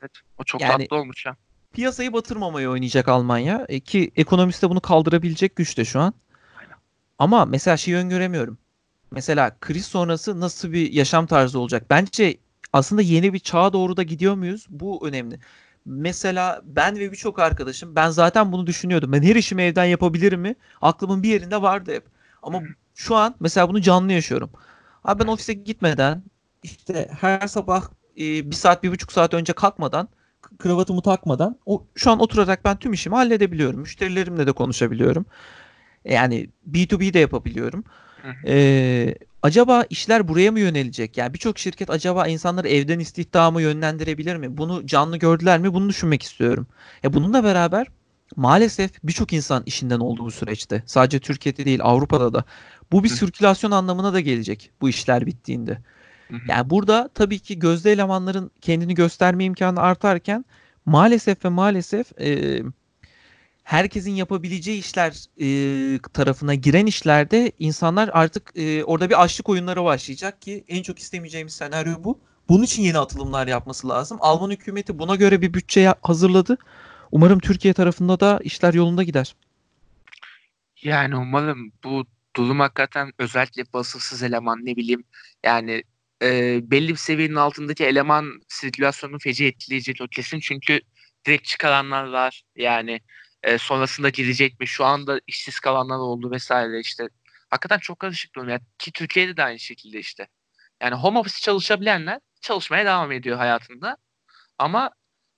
Evet. 0.01 0.11
O 0.37 0.43
çok 0.43 0.61
yani, 0.61 0.83
tatlı 0.83 0.97
olmuş 0.97 1.25
ya. 1.25 1.35
Piyasayı 1.73 2.13
batırmamaya 2.13 2.69
oynayacak 2.69 3.07
Almanya. 3.07 3.65
E, 3.69 3.79
ki 3.79 4.11
ekonomist 4.15 4.63
de 4.63 4.69
bunu 4.69 4.81
kaldırabilecek 4.81 5.55
güçte 5.55 5.85
şu 5.85 5.99
an. 5.99 6.13
Aynen. 6.59 6.75
Ama 7.19 7.45
mesela 7.45 7.77
şeyi 7.77 7.97
öngöremiyorum. 7.97 8.57
Mesela 9.11 9.57
kriz 9.61 9.85
sonrası 9.85 10.39
nasıl 10.39 10.71
bir 10.71 10.93
yaşam 10.93 11.25
tarzı 11.25 11.59
olacak? 11.59 11.85
Bence 11.89 12.37
aslında 12.73 13.01
yeni 13.01 13.33
bir 13.33 13.39
çağa 13.39 13.73
doğru 13.73 13.97
da 13.97 14.03
gidiyor 14.03 14.35
muyuz? 14.35 14.65
Bu 14.69 15.07
önemli. 15.07 15.39
Mesela 15.85 16.61
ben 16.65 16.99
ve 16.99 17.11
birçok 17.11 17.39
arkadaşım 17.39 17.95
ben 17.95 18.09
zaten 18.09 18.51
bunu 18.51 18.67
düşünüyordum. 18.67 19.11
Ben 19.11 19.23
her 19.23 19.35
işimi 19.35 19.61
evden 19.63 19.85
yapabilirim 19.85 20.41
mi? 20.41 20.55
Aklımın 20.81 21.23
bir 21.23 21.29
yerinde 21.29 21.61
vardı 21.61 21.93
hep. 21.93 22.03
Ama 22.43 22.61
şu 22.95 23.15
an 23.15 23.35
mesela 23.39 23.69
bunu 23.69 23.81
canlı 23.81 24.13
yaşıyorum. 24.13 24.49
Abi 25.03 25.23
ben 25.23 25.27
ofise 25.27 25.53
gitmeden 25.53 26.23
işte 26.63 27.09
her 27.19 27.47
sabah 27.47 27.83
e, 28.17 28.51
bir 28.51 28.55
saat 28.55 28.83
bir 28.83 28.91
buçuk 28.91 29.11
saat 29.11 29.33
önce 29.33 29.53
kalkmadan 29.53 30.09
kravatımı 30.59 31.01
takmadan 31.01 31.57
o, 31.65 31.85
şu 31.95 32.11
an 32.11 32.19
oturarak 32.19 32.65
ben 32.65 32.77
tüm 32.77 32.93
işimi 32.93 33.15
halledebiliyorum. 33.15 33.79
Müşterilerimle 33.79 34.47
de 34.47 34.51
konuşabiliyorum. 34.51 35.25
Yani 36.05 36.49
B2B 36.67 37.13
de 37.13 37.19
yapabiliyorum. 37.19 37.83
Ee, 38.47 39.15
acaba 39.41 39.83
işler 39.89 40.27
buraya 40.27 40.51
mı 40.51 40.59
yönelecek? 40.59 41.17
Yani 41.17 41.33
birçok 41.33 41.59
şirket 41.59 41.89
acaba 41.89 42.27
insanları 42.27 42.67
evden 42.69 42.99
istihdamı 42.99 43.61
yönlendirebilir 43.61 44.35
mi? 44.35 44.57
Bunu 44.57 44.85
canlı 44.85 45.17
gördüler 45.17 45.59
mi? 45.59 45.73
Bunu 45.73 45.89
düşünmek 45.89 46.23
istiyorum. 46.23 46.67
Ya 47.03 47.13
bununla 47.13 47.43
beraber 47.43 47.87
maalesef 48.35 48.91
birçok 49.03 49.33
insan 49.33 49.63
işinden 49.65 49.99
oldu 49.99 50.25
bu 50.25 50.31
süreçte. 50.31 50.83
Sadece 50.85 51.19
Türkiye'de 51.19 51.65
değil 51.65 51.79
Avrupa'da 51.83 52.33
da. 52.33 52.43
Bu 52.91 53.03
bir 53.03 53.09
sirkülasyon 53.09 53.71
anlamına 53.71 54.13
da 54.13 54.19
gelecek 54.19 54.71
bu 54.81 54.89
işler 54.89 55.25
bittiğinde. 55.25 55.77
Yani 56.47 56.69
burada 56.69 57.09
tabii 57.13 57.39
ki 57.39 57.59
gözde 57.59 57.91
elemanların 57.91 58.51
kendini 58.61 58.93
gösterme 58.95 59.43
imkanı 59.43 59.79
artarken 59.79 60.45
maalesef 60.85 61.45
ve 61.45 61.49
maalesef 61.49 62.21
e, 62.21 62.61
herkesin 63.71 64.11
yapabileceği 64.11 64.79
işler 64.79 65.25
e, 65.41 65.99
tarafına 66.13 66.55
giren 66.55 66.85
işlerde 66.85 67.51
insanlar 67.59 68.09
artık 68.13 68.51
e, 68.55 68.83
orada 68.83 69.09
bir 69.09 69.23
açlık 69.23 69.49
oyunları 69.49 69.83
başlayacak 69.83 70.41
ki 70.41 70.63
en 70.67 70.83
çok 70.83 70.99
istemeyeceğimiz 70.99 71.53
senaryo 71.53 72.03
bu. 72.03 72.19
Bunun 72.49 72.63
için 72.63 72.83
yeni 72.83 72.97
atılımlar 72.97 73.47
yapması 73.47 73.89
lazım. 73.89 74.17
Alman 74.21 74.51
hükümeti 74.51 74.99
buna 74.99 75.15
göre 75.15 75.41
bir 75.41 75.53
bütçe 75.53 75.93
hazırladı. 76.01 76.57
Umarım 77.11 77.39
Türkiye 77.39 77.73
tarafında 77.73 78.19
da 78.19 78.39
işler 78.43 78.73
yolunda 78.73 79.03
gider. 79.03 79.35
Yani 80.83 81.15
umarım 81.15 81.71
bu 81.83 82.05
durum 82.35 82.59
hakikaten 82.59 83.11
özellikle 83.19 83.63
basılsız 83.73 84.23
eleman 84.23 84.65
ne 84.65 84.75
bileyim 84.75 85.03
yani 85.43 85.83
e, 86.21 86.59
belli 86.71 86.89
bir 86.89 86.95
seviyenin 86.95 87.35
altındaki 87.35 87.85
eleman 87.85 88.25
sirkülasyonunu 88.47 89.19
feci 89.19 89.45
etkileyecek 89.45 90.01
o 90.01 90.07
kesin. 90.07 90.39
Çünkü 90.39 90.81
direkt 91.25 91.45
çıkaranlar 91.45 92.03
var. 92.03 92.43
Yani 92.55 93.01
e, 93.43 93.57
sonrasında 93.57 94.09
girecek 94.09 94.59
mi? 94.59 94.67
Şu 94.67 94.85
anda 94.85 95.21
işsiz 95.27 95.59
kalanlar 95.59 95.97
oldu 95.97 96.31
vesaire 96.31 96.79
işte. 96.79 97.09
Hakikaten 97.49 97.79
çok 97.79 97.99
karışık 97.99 98.35
durum. 98.35 98.49
Yani 98.49 98.61
ki 98.77 98.91
Türkiye'de 98.91 99.37
de 99.37 99.43
aynı 99.43 99.59
şekilde 99.59 99.99
işte. 99.99 100.27
Yani 100.81 100.95
home 100.95 101.19
office 101.19 101.39
çalışabilenler 101.39 102.19
çalışmaya 102.41 102.85
devam 102.85 103.11
ediyor 103.11 103.37
hayatında. 103.37 103.97
Ama 104.57 104.91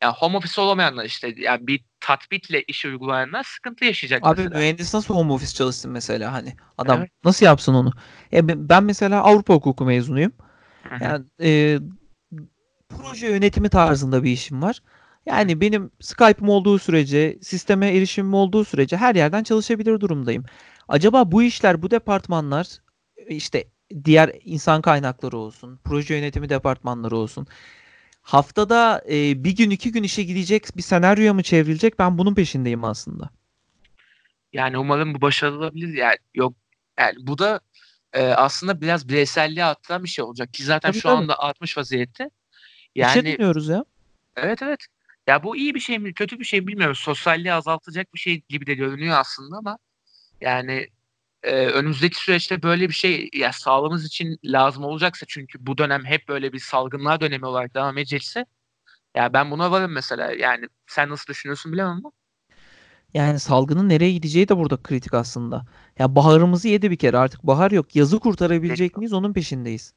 yani 0.03 0.13
home 0.13 0.37
office 0.37 0.61
olamayanlar 0.61 1.05
işte 1.05 1.33
yani 1.37 1.67
bir 1.67 1.83
tatbitle 1.99 2.63
iş 2.63 2.85
uygulayanlar 2.85 3.43
sıkıntı 3.43 3.85
yaşayacak 3.85 4.23
Abi 4.23 4.41
mesela. 4.41 4.59
mühendis 4.59 4.93
nasıl 4.93 5.15
home 5.15 5.33
office 5.33 5.53
çalışsın 5.53 5.91
mesela 5.91 6.33
hani 6.33 6.55
adam 6.77 6.99
Evet. 6.99 7.11
nasıl 7.23 7.45
yapsın 7.45 7.73
onu? 7.73 7.91
E, 8.33 8.69
ben 8.69 8.83
mesela 8.83 9.23
Avrupa 9.23 9.53
hukuku 9.53 9.85
mezunuyum. 9.85 10.33
Hı 10.83 10.95
hı. 10.95 11.03
Yani 11.03 11.25
e, 11.41 11.79
proje 12.89 13.27
yönetimi 13.27 13.69
tarzında 13.69 14.23
bir 14.23 14.31
işim 14.31 14.61
var. 14.61 14.81
Yani 15.25 15.61
benim 15.61 15.91
Skype'ım 15.99 16.49
olduğu 16.49 16.79
sürece, 16.79 17.37
sisteme 17.41 17.87
erişimim 17.97 18.33
olduğu 18.33 18.65
sürece 18.65 18.97
her 18.97 19.15
yerden 19.15 19.43
çalışabilir 19.43 19.99
durumdayım. 19.99 20.45
Acaba 20.87 21.31
bu 21.31 21.43
işler, 21.43 21.81
bu 21.81 21.91
departmanlar 21.91 22.67
işte 23.27 23.65
diğer 24.05 24.31
insan 24.43 24.81
kaynakları 24.81 25.37
olsun, 25.37 25.79
proje 25.83 26.15
yönetimi 26.15 26.49
departmanları 26.49 27.17
olsun. 27.17 27.47
Haftada 28.21 29.03
e, 29.09 29.43
bir 29.43 29.55
gün 29.55 29.69
iki 29.69 29.91
gün 29.91 30.03
işe 30.03 30.23
gidecek 30.23 30.77
bir 30.77 30.81
senaryoya 30.81 31.33
mı 31.33 31.43
çevrilecek? 31.43 31.99
Ben 31.99 32.17
bunun 32.17 32.35
peşindeyim 32.35 32.83
aslında. 32.83 33.29
Yani 34.53 34.77
umarım 34.77 35.15
bu 35.15 35.21
başarılı 35.21 35.57
olabilir. 35.57 35.93
Yani 35.97 36.17
yok 36.33 36.53
yani 36.99 37.15
bu 37.19 37.37
da 37.37 37.59
e, 38.13 38.27
aslında 38.27 38.81
biraz 38.81 39.09
bireyselliğe 39.09 39.65
attıran 39.65 40.03
bir 40.03 40.09
şey 40.09 40.25
olacak 40.25 40.53
ki 40.53 40.63
zaten 40.63 40.91
Tabii, 40.91 41.01
şu 41.01 41.09
tabii. 41.09 41.17
anda 41.17 41.39
artmış 41.39 41.77
vaziyette. 41.77 42.29
İşe 42.95 43.01
Yani 43.01 43.37
dönüyoruz 43.37 43.67
ya. 43.67 43.85
evet 44.35 44.61
evet. 44.61 44.79
Ya 45.27 45.43
bu 45.43 45.55
iyi 45.57 45.75
bir 45.75 45.79
şey 45.79 45.99
mi 45.99 46.13
kötü 46.13 46.39
bir 46.39 46.45
şey 46.45 46.61
mi 46.61 46.67
bilmiyorum. 46.67 46.95
Sosyalliği 46.95 47.53
azaltacak 47.53 48.13
bir 48.13 48.19
şey 48.19 48.41
gibi 48.49 48.65
de 48.67 48.73
görünüyor 48.73 49.17
aslında 49.19 49.57
ama 49.57 49.77
yani 50.41 50.87
e, 51.43 51.67
önümüzdeki 51.67 52.17
süreçte 52.17 52.63
böyle 52.63 52.89
bir 52.89 52.93
şey 52.93 53.29
ya 53.33 53.53
sağlığımız 53.53 54.05
için 54.05 54.39
lazım 54.45 54.83
olacaksa 54.83 55.25
çünkü 55.29 55.67
bu 55.67 55.77
dönem 55.77 56.05
hep 56.05 56.27
böyle 56.29 56.53
bir 56.53 56.59
salgınlar 56.59 57.21
dönemi 57.21 57.45
olarak 57.45 57.75
devam 57.75 57.97
edecekse 57.97 58.45
ya 59.15 59.33
ben 59.33 59.51
buna 59.51 59.71
varım 59.71 59.91
mesela. 59.91 60.31
Yani 60.31 60.67
sen 60.87 61.09
nasıl 61.09 61.27
düşünüyorsun 61.27 61.73
bilemem 61.73 61.91
ama. 61.97 62.11
Yani 63.13 63.39
salgının 63.39 63.89
nereye 63.89 64.11
gideceği 64.11 64.49
de 64.49 64.57
burada 64.57 64.77
kritik 64.83 65.13
aslında. 65.13 65.65
Ya 65.99 66.15
baharımızı 66.15 66.67
yedi 66.67 66.91
bir 66.91 66.97
kere 66.97 67.17
artık 67.17 67.43
bahar 67.43 67.71
yok. 67.71 67.95
Yazı 67.95 68.19
kurtarabilecek 68.19 68.97
miyiz 68.97 69.13
onun 69.13 69.33
peşindeyiz. 69.33 69.93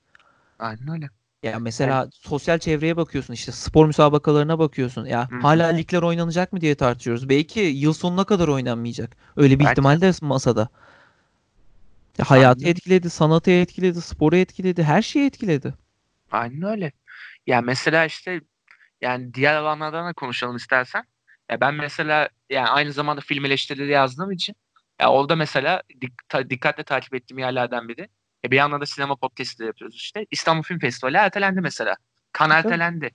Aynen 0.58 0.88
öyle. 0.88 1.10
Ya 1.42 1.58
mesela 1.58 2.08
sosyal 2.12 2.58
çevreye 2.58 2.96
bakıyorsun 2.96 3.32
işte 3.34 3.52
spor 3.52 3.86
müsabakalarına 3.86 4.58
bakıyorsun. 4.58 5.04
Ya 5.04 5.30
Hı 5.30 5.36
hı. 5.36 5.40
hala 5.42 5.66
ligler 5.68 6.02
oynanacak 6.02 6.52
mı 6.52 6.60
diye 6.60 6.74
tartışıyoruz. 6.74 7.28
Belki 7.28 7.60
yıl 7.60 7.92
sonuna 7.92 8.24
kadar 8.24 8.48
oynanmayacak. 8.48 9.16
Öyle 9.36 9.58
bir 9.58 9.64
Belki. 9.64 9.70
ihtimal 9.70 10.00
de 10.00 10.12
masada. 10.22 10.68
Ya 12.18 12.24
hayatı 12.30 12.60
Aynen. 12.64 12.70
etkiledi, 12.70 13.10
sanatı 13.10 13.50
etkiledi, 13.50 14.00
sporu 14.00 14.36
etkiledi, 14.36 14.82
her 14.82 15.02
şeyi 15.02 15.26
etkiledi. 15.26 15.74
Aynen 16.30 16.62
öyle. 16.62 16.92
Ya 17.46 17.60
mesela 17.62 18.04
işte 18.06 18.40
yani 19.00 19.34
diğer 19.34 19.54
alanlardan 19.56 20.08
da 20.10 20.12
konuşalım 20.12 20.56
istersen. 20.56 21.04
Ya 21.50 21.60
ben 21.60 21.74
mesela 21.74 22.28
yani 22.50 22.68
aynı 22.68 22.92
zamanda 22.92 23.20
film 23.20 23.44
eleştirileri 23.44 23.90
yazdığım 23.92 24.32
için 24.32 24.56
ya 25.00 25.12
orada 25.12 25.36
mesela 25.36 25.82
dik- 26.02 26.28
ta- 26.28 26.50
dikkatle 26.50 26.84
takip 26.84 27.14
ettiğim 27.14 27.38
yerlerden 27.38 27.88
biri. 27.88 28.08
Ya 28.44 28.50
bir 28.50 28.56
yandan 28.56 28.80
da 28.80 28.86
sinema 28.86 29.16
podcast'i 29.16 29.58
de 29.58 29.66
yapıyoruz 29.66 29.96
işte. 29.96 30.26
İstanbul 30.30 30.62
Film 30.62 30.78
Festivali 30.78 31.16
ertelendi 31.16 31.60
mesela. 31.60 31.96
Kan 32.32 32.48
Tabii. 32.48 32.58
ertelendi. 32.58 33.10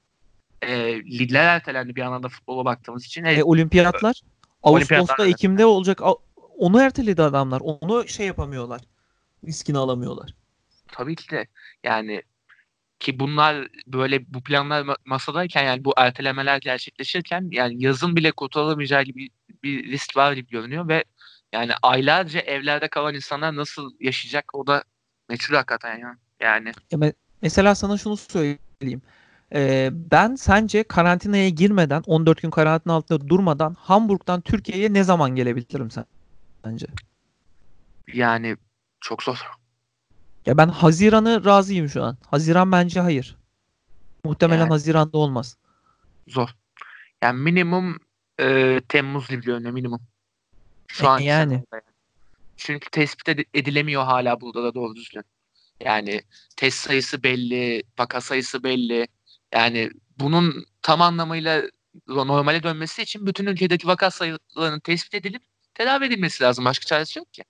E, 0.61 0.95
ligler 1.03 1.45
ertelendi 1.55 1.95
bir 1.95 2.01
yandan 2.01 2.23
da 2.23 2.29
futbola 2.29 2.65
baktığımız 2.65 3.05
için. 3.05 3.23
E, 3.23 3.33
E, 3.33 3.43
olimpiyatlar 3.43 4.21
Ağustos'ta. 4.63 5.27
Ekim'de 5.27 5.65
olacak. 5.65 6.01
Onu 6.57 6.81
erteledi 6.81 7.21
adamlar. 7.21 7.61
Onu 7.63 8.07
şey 8.07 8.27
yapamıyorlar. 8.27 8.81
Riskini 9.45 9.77
alamıyorlar. 9.77 10.33
Tabii 10.91 11.15
ki 11.15 11.29
de 11.31 11.47
yani 11.83 12.21
ki 12.99 13.19
bunlar 13.19 13.67
böyle 13.87 14.33
bu 14.33 14.43
planlar 14.43 14.81
ma- 14.81 14.97
masadayken 15.05 15.63
yani 15.63 15.85
bu 15.85 15.93
ertelemeler 15.97 16.57
gerçekleşirken 16.57 17.47
yani 17.51 17.83
yazın 17.83 18.15
bile 18.15 18.31
kurtarılamayacağı 18.31 19.03
gibi 19.03 19.29
bir 19.63 19.91
risk 19.91 20.17
var 20.17 20.33
gibi 20.33 20.49
görünüyor 20.49 20.87
ve 20.87 21.03
yani 21.53 21.71
aylarca 21.81 22.39
evlerde 22.39 22.87
kalan 22.87 23.15
insanlar 23.15 23.55
nasıl 23.55 23.91
yaşayacak 23.99 24.55
o 24.55 24.67
da 24.67 24.83
meçhul 25.31 25.55
hakikaten 25.55 25.97
ya. 25.99 26.17
Yani 26.39 26.71
Ya 26.91 26.97
me- 26.97 27.13
mesela 27.41 27.75
sana 27.75 27.97
şunu 27.97 28.17
söyleyeyim. 28.17 29.01
Ee, 29.53 29.89
ben 29.93 30.35
sence 30.35 30.83
karantinaya 30.83 31.49
girmeden 31.49 32.03
14 32.05 32.41
gün 32.41 32.49
karantina 32.49 32.93
altında 32.93 33.27
durmadan 33.27 33.73
Hamburg'dan 33.79 34.41
Türkiye'ye 34.41 34.93
ne 34.93 35.03
zaman 35.03 35.35
gelebilirim 35.35 35.91
sen 35.91 36.05
bence? 36.65 36.87
yani 38.13 38.57
çok 39.01 39.23
zor. 39.23 39.51
Ya 40.45 40.57
ben 40.57 40.67
Haziran'ı 40.67 41.45
razıyım 41.45 41.89
şu 41.89 42.03
an. 42.03 42.17
Haziran 42.27 42.71
bence 42.71 42.99
hayır. 42.99 43.37
Muhtemelen 44.25 44.59
Yani. 44.59 44.69
Haziran'da 44.69 45.17
olmaz. 45.17 45.57
Zor. 46.27 46.49
Yani 47.23 47.39
minimum 47.39 47.99
e, 48.39 48.81
Temmuz 48.87 49.27
gibi 49.27 49.41
görünüyor 49.41 49.73
minimum. 49.73 50.01
Şu 50.87 51.05
E, 51.05 51.09
an 51.09 51.19
yani. 51.19 51.63
Çünkü 52.63 52.89
tespit 52.89 53.29
edi- 53.29 53.45
edilemiyor 53.53 54.03
hala 54.03 54.41
burada 54.41 54.63
da 54.63 54.73
doğru 54.73 54.95
düzgün. 54.95 55.23
Yani 55.79 56.21
test 56.57 56.77
sayısı 56.77 57.23
belli, 57.23 57.83
vaka 57.99 58.21
sayısı 58.21 58.63
belli. 58.63 59.07
Yani 59.53 59.89
bunun 60.19 60.65
tam 60.81 61.01
anlamıyla 61.01 61.63
normale 62.07 62.63
dönmesi 62.63 63.01
için 63.01 63.25
bütün 63.25 63.45
ülkedeki 63.45 63.87
vaka 63.87 64.11
sayılarının 64.11 64.79
tespit 64.79 65.13
edilip 65.15 65.41
tedavi 65.73 66.05
edilmesi 66.05 66.43
lazım. 66.43 66.65
Başka 66.65 66.85
çaresi 66.85 67.19
yok 67.19 67.33
ki. 67.33 67.43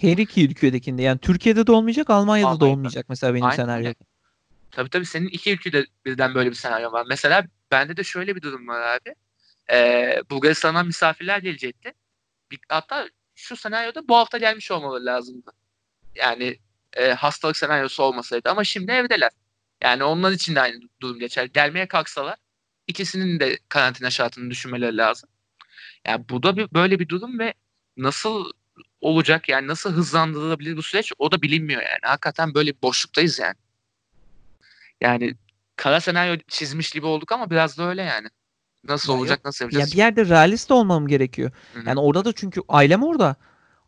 Her 0.00 0.16
iki 0.16 0.44
ülkedekinde 0.44 1.02
yani 1.02 1.18
Türkiye'de 1.18 1.66
de 1.66 1.72
olmayacak, 1.72 2.10
Almanya'da 2.10 2.46
da 2.50 2.54
Almanya'da. 2.54 2.72
olmayacak 2.78 3.06
mesela 3.08 3.34
benim 3.34 3.44
Aynen 3.44 3.56
senaryom. 3.56 3.86
öyle. 3.86 3.94
Tabii 4.70 4.90
tabii 4.90 5.06
senin 5.06 5.28
iki 5.28 5.52
ülkede 5.52 5.86
birden 6.04 6.34
böyle 6.34 6.50
bir 6.50 6.54
senaryo 6.54 6.92
var. 6.92 7.06
Mesela 7.08 7.44
bende 7.70 7.96
de 7.96 8.04
şöyle 8.04 8.36
bir 8.36 8.42
durum 8.42 8.68
var 8.68 8.80
abi. 8.96 9.14
Ee, 9.72 10.22
Bulgaristan'dan 10.30 10.86
misafirler 10.86 11.38
gelecekti. 11.38 11.92
Bir, 12.50 12.58
hatta 12.68 13.08
şu 13.38 13.56
senaryoda 13.56 14.08
bu 14.08 14.16
hafta 14.16 14.38
gelmiş 14.38 14.70
olmaları 14.70 15.04
lazımdı. 15.04 15.50
Yani 16.14 16.58
e, 16.96 17.12
hastalık 17.12 17.56
senaryosu 17.56 18.02
olmasaydı. 18.02 18.50
Ama 18.50 18.64
şimdi 18.64 18.92
evdeler. 18.92 19.30
Yani 19.82 20.04
onlar 20.04 20.32
için 20.32 20.54
de 20.54 20.60
aynı 20.60 20.80
durum 21.00 21.18
geçer. 21.18 21.44
Gelmeye 21.44 21.88
kalksalar 21.88 22.36
ikisinin 22.86 23.40
de 23.40 23.58
karantina 23.68 24.10
şartını 24.10 24.50
düşünmeleri 24.50 24.96
lazım. 24.96 25.30
Yani 26.06 26.28
bu 26.28 26.42
da 26.42 26.56
bir, 26.56 26.68
böyle 26.72 26.98
bir 26.98 27.08
durum 27.08 27.38
ve 27.38 27.54
nasıl 27.96 28.52
olacak 29.00 29.48
yani 29.48 29.66
nasıl 29.66 29.92
hızlandırılabilir 29.92 30.76
bu 30.76 30.82
süreç 30.82 31.12
o 31.18 31.32
da 31.32 31.42
bilinmiyor 31.42 31.82
yani. 31.82 32.00
Hakikaten 32.02 32.54
böyle 32.54 32.76
bir 32.76 32.82
boşluktayız 32.82 33.38
yani. 33.38 33.56
Yani 35.00 35.34
kara 35.76 36.00
senaryo 36.00 36.36
çizmiş 36.48 36.90
gibi 36.90 37.06
olduk 37.06 37.32
ama 37.32 37.50
biraz 37.50 37.78
da 37.78 37.88
öyle 37.88 38.02
yani. 38.02 38.28
Nasıl 38.84 39.12
Ya 39.12 39.18
olacak, 39.18 39.44
nasıl 39.44 39.64
Ya 39.64 39.66
yapacağız? 39.66 39.92
bir 39.92 39.98
yerde 39.98 40.26
realist 40.26 40.70
olmam 40.70 41.06
gerekiyor. 41.06 41.50
Hı 41.74 41.80
hı. 41.80 41.88
Yani 41.88 42.00
orada 42.00 42.24
da 42.24 42.32
çünkü 42.32 42.60
ailem 42.68 43.02
orada. 43.02 43.36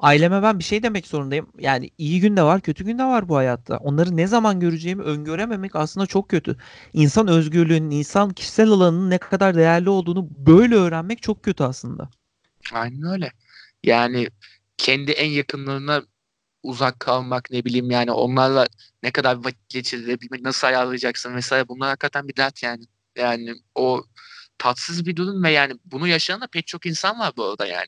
Aileme 0.00 0.42
ben 0.42 0.58
bir 0.58 0.64
şey 0.64 0.82
demek 0.82 1.06
zorundayım. 1.06 1.46
Yani 1.58 1.90
iyi 1.98 2.20
gün 2.20 2.36
de 2.36 2.42
var, 2.42 2.60
kötü 2.60 2.84
gün 2.84 2.98
de 2.98 3.04
var 3.04 3.28
bu 3.28 3.36
hayatta. 3.36 3.76
Onları 3.76 4.16
ne 4.16 4.26
zaman 4.26 4.60
göreceğimi 4.60 5.02
öngörememek 5.02 5.76
aslında 5.76 6.06
çok 6.06 6.28
kötü. 6.28 6.56
İnsan 6.92 7.28
özgürlüğünün, 7.28 7.90
insan 7.90 8.30
kişisel 8.30 8.68
alanının 8.68 9.10
ne 9.10 9.18
kadar 9.18 9.54
değerli 9.54 9.88
olduğunu 9.90 10.28
böyle 10.46 10.74
öğrenmek 10.74 11.22
çok 11.22 11.42
kötü 11.42 11.64
aslında. 11.64 12.08
Aynen 12.72 13.02
öyle. 13.02 13.32
Yani 13.84 14.28
kendi 14.76 15.10
en 15.12 15.28
yakınlarına 15.30 16.02
uzak 16.62 17.00
kalmak 17.00 17.50
ne 17.50 17.64
bileyim 17.64 17.90
yani 17.90 18.12
onlarla 18.12 18.66
ne 19.02 19.10
kadar 19.10 19.44
vakit 19.44 19.68
geçirebilmek 19.68 20.42
nasıl 20.42 20.66
ayarlayacaksın 20.66 21.34
vesaire 21.34 21.68
bunlar 21.68 21.88
hakikaten 21.88 22.28
bir 22.28 22.36
dert 22.36 22.62
yani. 22.62 22.84
Yani 23.16 23.54
o 23.74 24.04
tatsız 24.60 25.06
bir 25.06 25.16
durum 25.16 25.44
ve 25.44 25.50
yani 25.50 25.74
bunu 25.84 26.08
yaşayan 26.08 26.40
da 26.40 26.46
pek 26.46 26.66
çok 26.66 26.86
insan 26.86 27.18
var 27.18 27.32
bu 27.36 27.44
arada 27.44 27.66
yani. 27.66 27.86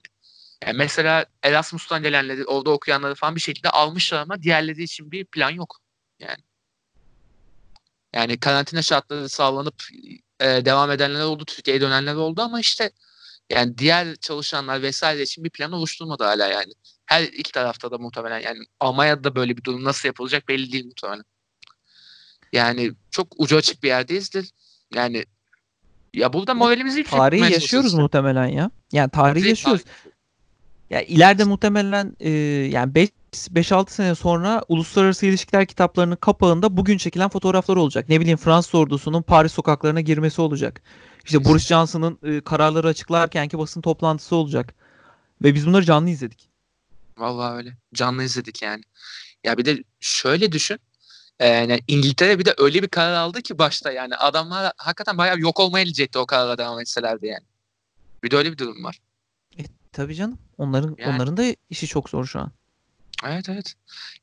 Yani 0.64 0.76
mesela 0.76 1.26
Erasmus'tan 1.42 2.02
gelenleri, 2.02 2.44
orada 2.44 2.70
okuyanları 2.70 3.14
falan 3.14 3.36
bir 3.36 3.40
şekilde 3.40 3.70
almışlar 3.70 4.20
ama 4.20 4.42
diğerleri 4.42 4.82
için 4.82 5.12
bir 5.12 5.24
plan 5.24 5.50
yok. 5.50 5.78
Yani. 6.20 6.42
Yani 8.14 8.40
karantina 8.40 8.82
şartları 8.82 9.28
sağlanıp 9.28 9.84
e, 10.40 10.46
devam 10.64 10.90
edenler 10.90 11.22
oldu, 11.22 11.44
Türkiye'ye 11.44 11.80
dönenler 11.80 12.14
oldu 12.14 12.42
ama 12.42 12.60
işte 12.60 12.90
yani 13.50 13.78
diğer 13.78 14.16
çalışanlar 14.16 14.82
vesaire 14.82 15.22
için 15.22 15.44
bir 15.44 15.50
plan 15.50 15.72
oluşturmadı 15.72 16.24
hala 16.24 16.46
yani. 16.46 16.72
Her 17.06 17.22
iki 17.22 17.52
tarafta 17.52 17.90
da 17.90 17.98
muhtemelen 17.98 18.40
yani 18.40 18.58
Almanya'da 18.80 19.24
da 19.24 19.34
böyle 19.34 19.56
bir 19.56 19.64
durum 19.64 19.84
nasıl 19.84 20.08
yapılacak 20.08 20.48
belli 20.48 20.72
değil 20.72 20.84
muhtemelen. 20.86 21.24
Yani 22.52 22.92
çok 23.10 23.28
ucu 23.38 23.56
açık 23.56 23.82
bir 23.82 23.88
yerdeyizdir. 23.88 24.50
Yani 24.94 25.24
ya 26.14 26.32
burada 26.32 26.54
moralimizi 26.54 26.98
yüksek 26.98 27.18
Tarihi 27.18 27.40
yaşıyoruz 27.40 27.60
çalışıyoruz. 27.68 27.94
muhtemelen 27.94 28.46
ya. 28.46 28.70
Yani 28.92 29.10
tarihi 29.10 29.48
yaşıyoruz. 29.48 29.82
tarih. 29.82 30.12
Ya 30.90 31.02
ileride 31.02 31.44
muhtemelen 31.44 32.16
e, 32.20 32.30
yani 32.70 32.94
5 32.94 33.08
5-6 33.32 33.90
sene 33.90 34.14
sonra 34.14 34.62
uluslararası 34.68 35.26
ilişkiler 35.26 35.66
kitaplarının 35.66 36.16
kapağında 36.16 36.76
bugün 36.76 36.98
çekilen 36.98 37.28
fotoğraflar 37.28 37.76
olacak. 37.76 38.08
Ne 38.08 38.20
bileyim 38.20 38.38
Fransız 38.38 38.74
ordusunun 38.74 39.22
Paris 39.22 39.52
sokaklarına 39.52 40.00
girmesi 40.00 40.40
olacak. 40.40 40.82
İşte 41.24 41.44
Boris 41.44 41.66
Johnson'ın 41.66 42.18
e, 42.22 42.40
kararları 42.40 42.88
açıklarkenki 42.88 43.58
basın 43.58 43.80
toplantısı 43.80 44.36
olacak. 44.36 44.74
Ve 45.42 45.54
biz 45.54 45.66
bunları 45.66 45.84
canlı 45.84 46.10
izledik. 46.10 46.48
Vallahi 47.18 47.56
öyle. 47.56 47.76
Canlı 47.94 48.22
izledik 48.22 48.62
yani. 48.62 48.82
Ya 49.44 49.58
bir 49.58 49.64
de 49.64 49.84
şöyle 50.00 50.52
düşün. 50.52 50.78
Yani 51.42 51.80
İngiltere 51.88 52.38
bir 52.38 52.44
de 52.44 52.54
öyle 52.58 52.82
bir 52.82 52.88
karar 52.88 53.14
aldı 53.14 53.42
ki 53.42 53.58
başta 53.58 53.92
yani 53.92 54.16
adamlar 54.16 54.72
hakikaten 54.76 55.18
bayağı 55.18 55.38
yok 55.38 55.60
olmaya 55.60 55.84
gelecekti 55.84 56.18
o 56.18 56.26
karara 56.26 56.58
devam 56.58 56.80
etselerdi 56.80 57.26
yani. 57.26 57.44
Bir 58.22 58.30
de 58.30 58.36
öyle 58.36 58.52
bir 58.52 58.58
durum 58.58 58.84
var. 58.84 58.98
Tabii 59.92 60.14
canım. 60.14 60.38
Onların 60.58 60.96
Yani. 60.98 61.16
onların 61.16 61.36
da 61.36 61.44
işi 61.70 61.86
çok 61.86 62.10
zor 62.10 62.24
şu 62.24 62.40
an. 62.40 62.52
Evet 63.26 63.48
evet. 63.48 63.74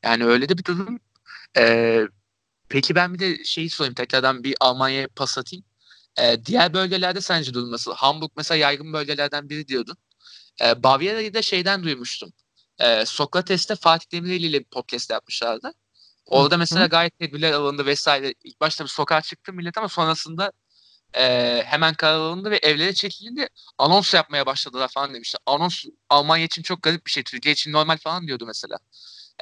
Yani 0.03 0.25
öyle 0.25 0.49
de 0.49 0.57
bir 0.57 0.65
durum. 0.65 0.99
Ee, 1.57 2.01
peki 2.69 2.95
ben 2.95 3.13
bir 3.13 3.19
de 3.19 3.43
şeyi 3.43 3.69
sorayım 3.69 3.93
tekrardan 3.93 4.43
bir 4.43 4.55
Almanya'ya 4.59 5.07
pas 5.15 5.37
atayım. 5.37 5.65
Ee, 6.19 6.45
diğer 6.45 6.73
bölgelerde 6.73 7.21
sence 7.21 7.53
durum 7.53 7.71
nasıl? 7.71 7.93
Hamburg 7.93 8.31
mesela 8.37 8.57
yaygın 8.57 8.93
bölgelerden 8.93 9.49
biri 9.49 9.67
diyordun. 9.67 9.97
Ee, 10.61 10.83
Bavyera'yı 10.83 11.33
da 11.33 11.41
şeyden 11.41 11.83
duymuştum. 11.83 12.33
Ee, 12.79 13.05
Sokrates'te 13.05 13.75
Fatih 13.75 14.11
Demirel 14.11 14.43
ile 14.43 14.59
bir 14.59 14.65
podcast 14.65 15.09
yapmışlardı. 15.09 15.73
Orada 16.29 16.57
mesela 16.57 16.85
gayet 16.85 17.19
tedbirler 17.19 17.51
alındı 17.51 17.85
vesaire. 17.85 18.33
İlk 18.43 18.61
başta 18.61 18.83
bir 18.83 18.89
sokağa 18.89 19.21
çıktı 19.21 19.53
millet 19.53 19.77
ama 19.77 19.87
sonrasında 19.89 20.51
e, 21.17 21.23
hemen 21.65 21.93
karar 21.93 22.19
alındı 22.19 22.51
ve 22.51 22.57
evlere 22.57 22.93
çekilindi. 22.93 23.47
Anons 23.77 24.13
yapmaya 24.13 24.45
başladılar 24.45 24.87
falan 24.93 25.13
demişler. 25.13 25.39
Anons 25.45 25.85
Almanya 26.09 26.45
için 26.45 26.61
çok 26.61 26.83
garip 26.83 27.05
bir 27.05 27.11
şey. 27.11 27.23
Türkiye 27.23 27.53
için 27.53 27.73
normal 27.73 27.97
falan 27.97 28.27
diyordu 28.27 28.45
mesela. 28.47 28.77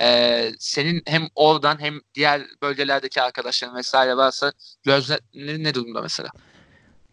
Ee, 0.02 0.52
senin 0.60 1.02
hem 1.06 1.28
oradan 1.36 1.82
hem 1.82 2.00
diğer 2.14 2.42
bölgelerdeki 2.62 3.22
arkadaşların 3.22 3.76
vesaire 3.76 4.18
varsa 4.18 4.54
gözlemleri 4.84 5.64
ne 5.64 5.74
durumda 5.74 6.02
mesela? 6.02 6.30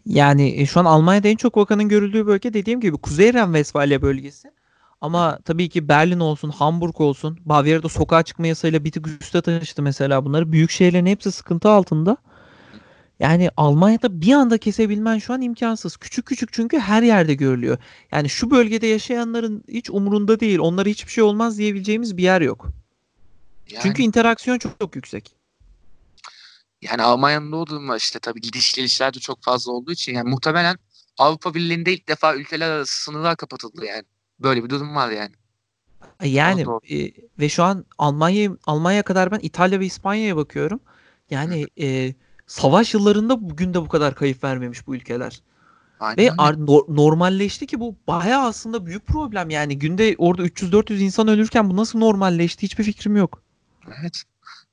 Yani 0.07 0.61
e, 0.61 0.67
şu 0.67 0.81
an 0.81 0.85
Almanya'da 0.85 1.29
en 1.29 1.37
çok 1.37 1.57
vakanın 1.57 1.89
görüldüğü 1.89 2.27
bölge 2.27 2.55
dediğim 2.55 2.81
gibi 2.81 2.97
Kuzey 2.97 3.33
Ren-Vesfalya 3.33 4.03
bölgesi. 4.03 4.51
Ama 5.05 5.39
tabii 5.45 5.69
ki 5.69 5.89
Berlin 5.89 6.21
olsun, 6.21 6.51
Hamburg 6.51 7.01
olsun, 7.01 7.39
Bavyera'da 7.45 7.89
sokağa 7.89 8.23
çıkma 8.23 8.47
yasayla 8.47 8.85
bir 8.85 8.93
tık 8.93 9.07
üste 9.23 9.43
taşıdı 9.43 9.83
mesela 9.83 10.25
bunları. 10.25 10.53
Büyük 10.53 10.71
şehirlerin 10.71 11.07
hepsi 11.07 11.33
sıkıntı 11.33 11.69
altında. 11.69 12.17
Yani 13.21 13.51
Almanya'da 13.57 14.21
bir 14.21 14.33
anda 14.33 14.59
kesebilmen 14.59 15.19
şu 15.19 15.33
an 15.33 15.43
imkansız. 15.43 15.97
Küçük 15.97 16.27
küçük 16.27 16.53
çünkü 16.53 16.79
her 16.79 17.03
yerde 17.03 17.35
görülüyor. 17.35 17.79
Yani 18.13 18.29
şu 18.29 18.51
bölgede 18.51 18.87
yaşayanların 18.87 19.65
hiç 19.69 19.91
umurunda 19.91 20.41
değil, 20.41 20.59
onlara 20.59 20.89
hiçbir 20.89 21.13
şey 21.13 21.25
olmaz 21.25 21.59
diyebileceğimiz 21.59 22.17
bir 22.17 22.23
yer 22.23 22.41
yok. 22.41 22.67
Yani, 23.71 23.83
Çünkü 23.83 24.03
interaksiyon 24.03 24.59
çok, 24.59 24.81
çok 24.81 24.97
yüksek. 24.97 25.37
yani 26.83 27.03
Almanya'nın 27.03 27.53
o 27.53 27.67
durum 27.67 27.89
var 27.89 27.99
işte 27.99 28.19
tabii 28.19 28.41
gidiş 28.41 28.73
gelişler 28.73 29.15
de 29.15 29.19
çok 29.19 29.43
fazla 29.43 29.73
olduğu 29.73 29.93
için 29.93 30.15
yani 30.15 30.31
muhtemelen 30.31 30.77
Avrupa 31.19 31.55
Birliği'nde 31.55 31.93
ilk 31.93 32.09
defa 32.09 32.35
ülkeler 32.35 32.71
arası 32.71 33.03
sınırlar 33.03 33.37
kapatıldı 33.37 33.85
yani. 33.85 34.05
Böyle 34.39 34.65
bir 34.65 34.71
durum 34.71 34.95
var 34.95 35.11
yani. 35.11 35.33
Yani 36.23 36.65
doğru. 36.65 36.81
e, 36.91 37.13
ve 37.39 37.49
şu 37.49 37.63
an 37.63 37.85
Almanya 37.99 38.51
Almanya 38.67 39.03
kadar 39.03 39.31
ben 39.31 39.39
İtalya 39.43 39.81
ve 39.81 39.87
İspanya'ya 39.87 40.37
bakıyorum. 40.37 40.81
Yani 41.31 41.67
e, 41.81 42.15
savaş 42.47 42.95
yıllarında 42.95 43.51
bugün 43.51 43.75
de 43.75 43.83
bu 43.83 43.89
kadar 43.89 44.15
kayıp 44.15 44.45
vermemiş 44.45 44.87
bu 44.87 44.97
ülkeler. 44.97 45.43
Aynen 46.01 46.25
Ve 46.25 46.31
ar- 46.39 46.55
nor- 46.55 46.97
normalleşti 46.97 47.67
ki 47.67 47.81
bu 47.81 47.97
bayağı 48.07 48.47
aslında 48.47 48.87
büyük 48.87 49.07
problem. 49.07 49.51
Yani 49.51 49.79
günde 49.79 50.15
orada 50.19 50.43
300-400 50.47 50.99
insan 50.99 51.29
ölürken 51.29 51.71
bu 51.71 51.77
nasıl 51.77 51.99
normalleşti 51.99 52.63
hiçbir 52.63 52.85
fikrim 52.85 53.17
yok. 53.17 53.43
Evet. 54.01 54.23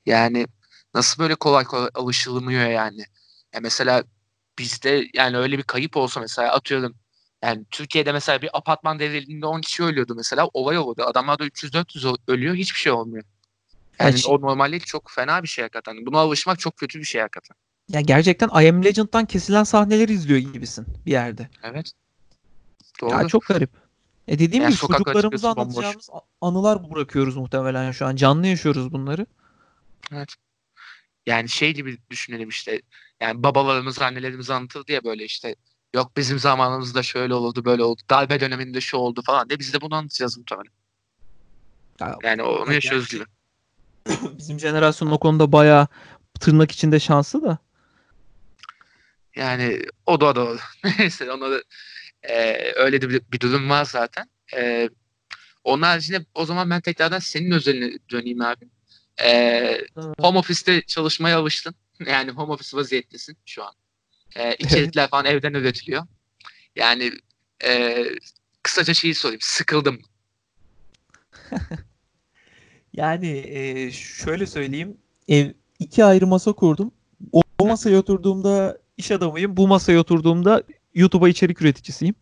Yani 0.06 0.46
nasıl 0.94 1.22
böyle 1.22 1.34
kolay 1.34 1.64
kolay 1.64 1.90
alışılmıyor 1.94 2.68
yani. 2.70 3.04
Ya 3.54 3.60
mesela 3.62 4.04
bizde 4.58 5.04
yani 5.14 5.36
öyle 5.36 5.58
bir 5.58 5.62
kayıp 5.62 5.96
olsa 5.96 6.20
mesela 6.20 6.52
atıyorum 6.52 6.94
yani 7.42 7.64
Türkiye'de 7.70 8.12
mesela 8.12 8.42
bir 8.42 8.50
apartman 8.58 8.98
devrildiğinde 8.98 9.46
10 9.46 9.60
kişi 9.60 9.82
ölüyordu 9.82 10.14
mesela 10.14 10.48
olay 10.54 10.78
oldu. 10.78 11.02
Adamlar 11.02 11.38
da 11.38 11.46
300-400 11.46 12.16
ölüyor 12.28 12.54
hiçbir 12.54 12.78
şey 12.78 12.92
olmuyor. 12.92 13.24
Yani 14.00 14.10
Ya 14.10 14.16
şi- 14.16 14.26
o 14.28 14.40
normallik 14.40 14.86
çok 14.86 15.10
fena 15.10 15.42
bir 15.42 15.48
şey 15.48 15.62
hakikaten. 15.62 16.06
Buna 16.06 16.18
alışmak 16.18 16.58
çok 16.60 16.76
kötü 16.76 16.98
bir 16.98 17.04
şey 17.04 17.20
hakikaten. 17.20 17.56
Ya 17.88 18.00
gerçekten 18.00 18.48
I 18.48 18.68
Am 18.68 18.84
Legend'dan 18.84 19.24
kesilen 19.26 19.64
sahneleri 19.64 20.12
izliyor 20.12 20.38
gibisin 20.40 20.86
bir 21.06 21.10
yerde. 21.12 21.48
Evet. 21.62 21.92
Ya 23.02 23.10
Doğru. 23.20 23.28
çok 23.28 23.46
garip. 23.46 23.70
E 24.28 24.38
dediğim 24.38 24.62
Yani 24.64 24.70
gibi 24.70 24.80
çocuklarımıza 24.80 25.56
bomboş. 25.56 25.66
anlatacağımız 25.76 26.10
a- 26.12 26.46
anılar 26.46 26.90
bırakıyoruz 26.90 27.36
muhtemelen 27.36 27.92
şu 27.92 28.06
an. 28.06 28.16
Canlı 28.16 28.46
yaşıyoruz 28.46 28.92
bunları. 28.92 29.26
Evet. 30.12 30.34
Yani 31.26 31.48
şey 31.48 31.74
gibi 31.74 31.98
düşünelim 32.10 32.48
işte. 32.48 32.82
Yani 33.20 33.42
babalarımız, 33.42 34.02
annelerimiz 34.02 34.50
anlatırdı 34.50 34.92
ya 34.92 35.04
böyle 35.04 35.24
işte. 35.24 35.56
Yok 35.94 36.16
bizim 36.16 36.38
zamanımızda 36.38 37.02
şöyle 37.02 37.34
oldu, 37.34 37.64
böyle 37.64 37.82
oldu. 37.82 38.02
Darbe 38.10 38.40
döneminde 38.40 38.80
şu 38.80 38.96
oldu 38.96 39.22
falan 39.22 39.48
diye 39.48 39.58
biz 39.58 39.74
de 39.74 39.80
bunu 39.80 39.94
anlatacağız 39.94 40.38
muhtemelen. 40.38 40.72
Ya, 42.00 42.16
Yani 42.22 42.42
onu 42.42 42.68
Ya 42.68 42.74
yaşıyoruz 42.74 43.08
gibi. 43.10 43.24
Bizim 44.38 44.60
jenerasyon 44.60 45.10
o 45.10 45.18
konuda 45.18 45.52
bayağı 45.52 45.86
tırnak 46.40 46.70
içinde 46.70 47.00
şanslı 47.00 47.42
da. 47.42 47.58
Yani 49.36 49.82
o 50.06 50.20
da 50.20 50.34
doğru. 50.36 50.58
Neyse 50.98 51.32
ona 51.32 51.50
da 51.50 51.62
e, 52.22 52.56
öyle 52.76 53.02
de 53.02 53.08
bir, 53.08 53.22
bir 53.32 53.40
durum 53.40 53.70
var 53.70 53.84
zaten. 53.84 54.30
E, 54.56 54.90
onun 55.64 55.82
haricinde 55.82 56.26
o 56.34 56.44
zaman 56.44 56.70
ben 56.70 56.80
tekrardan 56.80 57.18
senin 57.18 57.50
özeline 57.50 57.98
döneyim 58.10 58.40
abi. 58.40 58.68
E, 59.22 59.84
home 60.20 60.38
office'te 60.38 60.82
çalışmaya 60.82 61.38
alıştın. 61.38 61.74
Yani 62.06 62.30
home 62.30 62.52
office 62.52 62.76
vaziyettesin 62.76 63.36
şu 63.46 63.64
an. 63.64 63.72
E, 64.36 64.54
içerikler 64.54 65.08
falan 65.08 65.24
evden 65.24 65.54
üretiliyor. 65.54 66.06
Yani 66.76 67.12
e, 67.64 68.04
kısaca 68.62 68.94
şeyi 68.94 69.14
sorayım. 69.14 69.40
Sıkıldım. 69.42 70.02
Yani 72.92 73.44
e, 73.46 73.90
şöyle 73.92 74.46
söyleyeyim. 74.46 74.96
Ev 75.28 75.50
iki 75.78 76.04
ayrı 76.04 76.26
masa 76.26 76.52
kurdum. 76.52 76.92
O, 77.32 77.40
o 77.58 77.66
masaya 77.66 77.98
oturduğumda 77.98 78.78
iş 78.96 79.10
adamıyım. 79.10 79.56
Bu 79.56 79.68
masaya 79.68 79.98
oturduğumda 79.98 80.62
YouTube'a 80.94 81.28
içerik 81.28 81.62
üreticisiyim. 81.62 82.14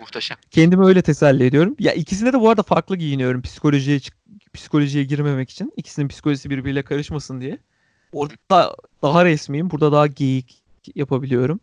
Muhteşem. 0.00 0.36
Kendimi 0.50 0.86
öyle 0.86 1.02
teselli 1.02 1.44
ediyorum. 1.44 1.76
Ya 1.78 1.92
ikisinde 1.92 2.32
de 2.32 2.40
bu 2.40 2.48
arada 2.48 2.62
farklı 2.62 2.96
giyiniyorum 2.96 3.42
psikolojiye 3.42 4.00
psikolojiye 4.54 5.04
girmemek 5.04 5.50
için. 5.50 5.72
İkisinin 5.76 6.08
psikolojisi 6.08 6.50
birbiriyle 6.50 6.82
karışmasın 6.82 7.40
diye. 7.40 7.58
Orada 8.12 8.74
daha 9.02 9.24
resmiyim. 9.24 9.70
Burada 9.70 9.92
daha 9.92 10.06
geyik 10.06 10.62
yapabiliyorum. 10.94 11.60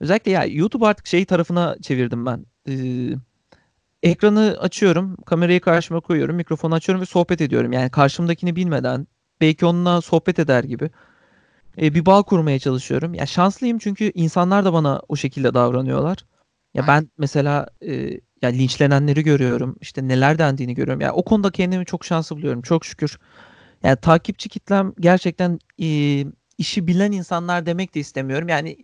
Özellikle 0.00 0.30
ya 0.30 0.44
YouTube 0.44 0.86
artık 0.86 1.06
şey 1.06 1.24
tarafına 1.24 1.76
çevirdim 1.82 2.26
ben. 2.26 2.46
Ee, 2.68 3.14
ekranı 4.02 4.56
açıyorum, 4.60 5.16
kamerayı 5.26 5.60
karşıma 5.60 6.00
koyuyorum, 6.00 6.36
mikrofonu 6.36 6.74
açıyorum 6.74 7.02
ve 7.02 7.06
sohbet 7.06 7.40
ediyorum. 7.40 7.72
Yani 7.72 7.90
karşımdakini 7.90 8.56
bilmeden 8.56 9.06
belki 9.40 9.66
onunla 9.66 10.00
sohbet 10.00 10.38
eder 10.38 10.64
gibi 10.64 10.90
e, 11.82 11.94
bir 11.94 12.06
bağ 12.06 12.22
kurmaya 12.22 12.58
çalışıyorum. 12.58 13.14
Ya 13.14 13.26
şanslıyım 13.26 13.78
çünkü 13.78 14.12
insanlar 14.14 14.64
da 14.64 14.72
bana 14.72 15.02
o 15.08 15.16
şekilde 15.16 15.54
davranıyorlar. 15.54 16.18
Ya 16.74 16.86
ben 16.86 17.10
mesela 17.18 17.66
e, 17.86 18.20
ya 18.42 18.48
linçlenenleri 18.50 19.24
görüyorum. 19.24 19.76
işte 19.80 20.08
neler 20.08 20.38
dendiğini 20.38 20.74
görüyorum. 20.74 21.00
Ya 21.00 21.12
o 21.12 21.24
konuda 21.24 21.50
kendimi 21.50 21.86
çok 21.86 22.04
şanslı 22.04 22.36
buluyorum. 22.36 22.62
Çok 22.62 22.84
şükür. 22.84 23.18
Yani 23.82 23.96
takipçi 23.96 24.48
kitlem 24.48 24.92
gerçekten 25.00 25.58
e, 25.82 25.88
işi 26.60 26.86
bilen 26.86 27.12
insanlar 27.12 27.66
demek 27.66 27.94
de 27.94 28.00
istemiyorum. 28.00 28.48
Yani 28.48 28.76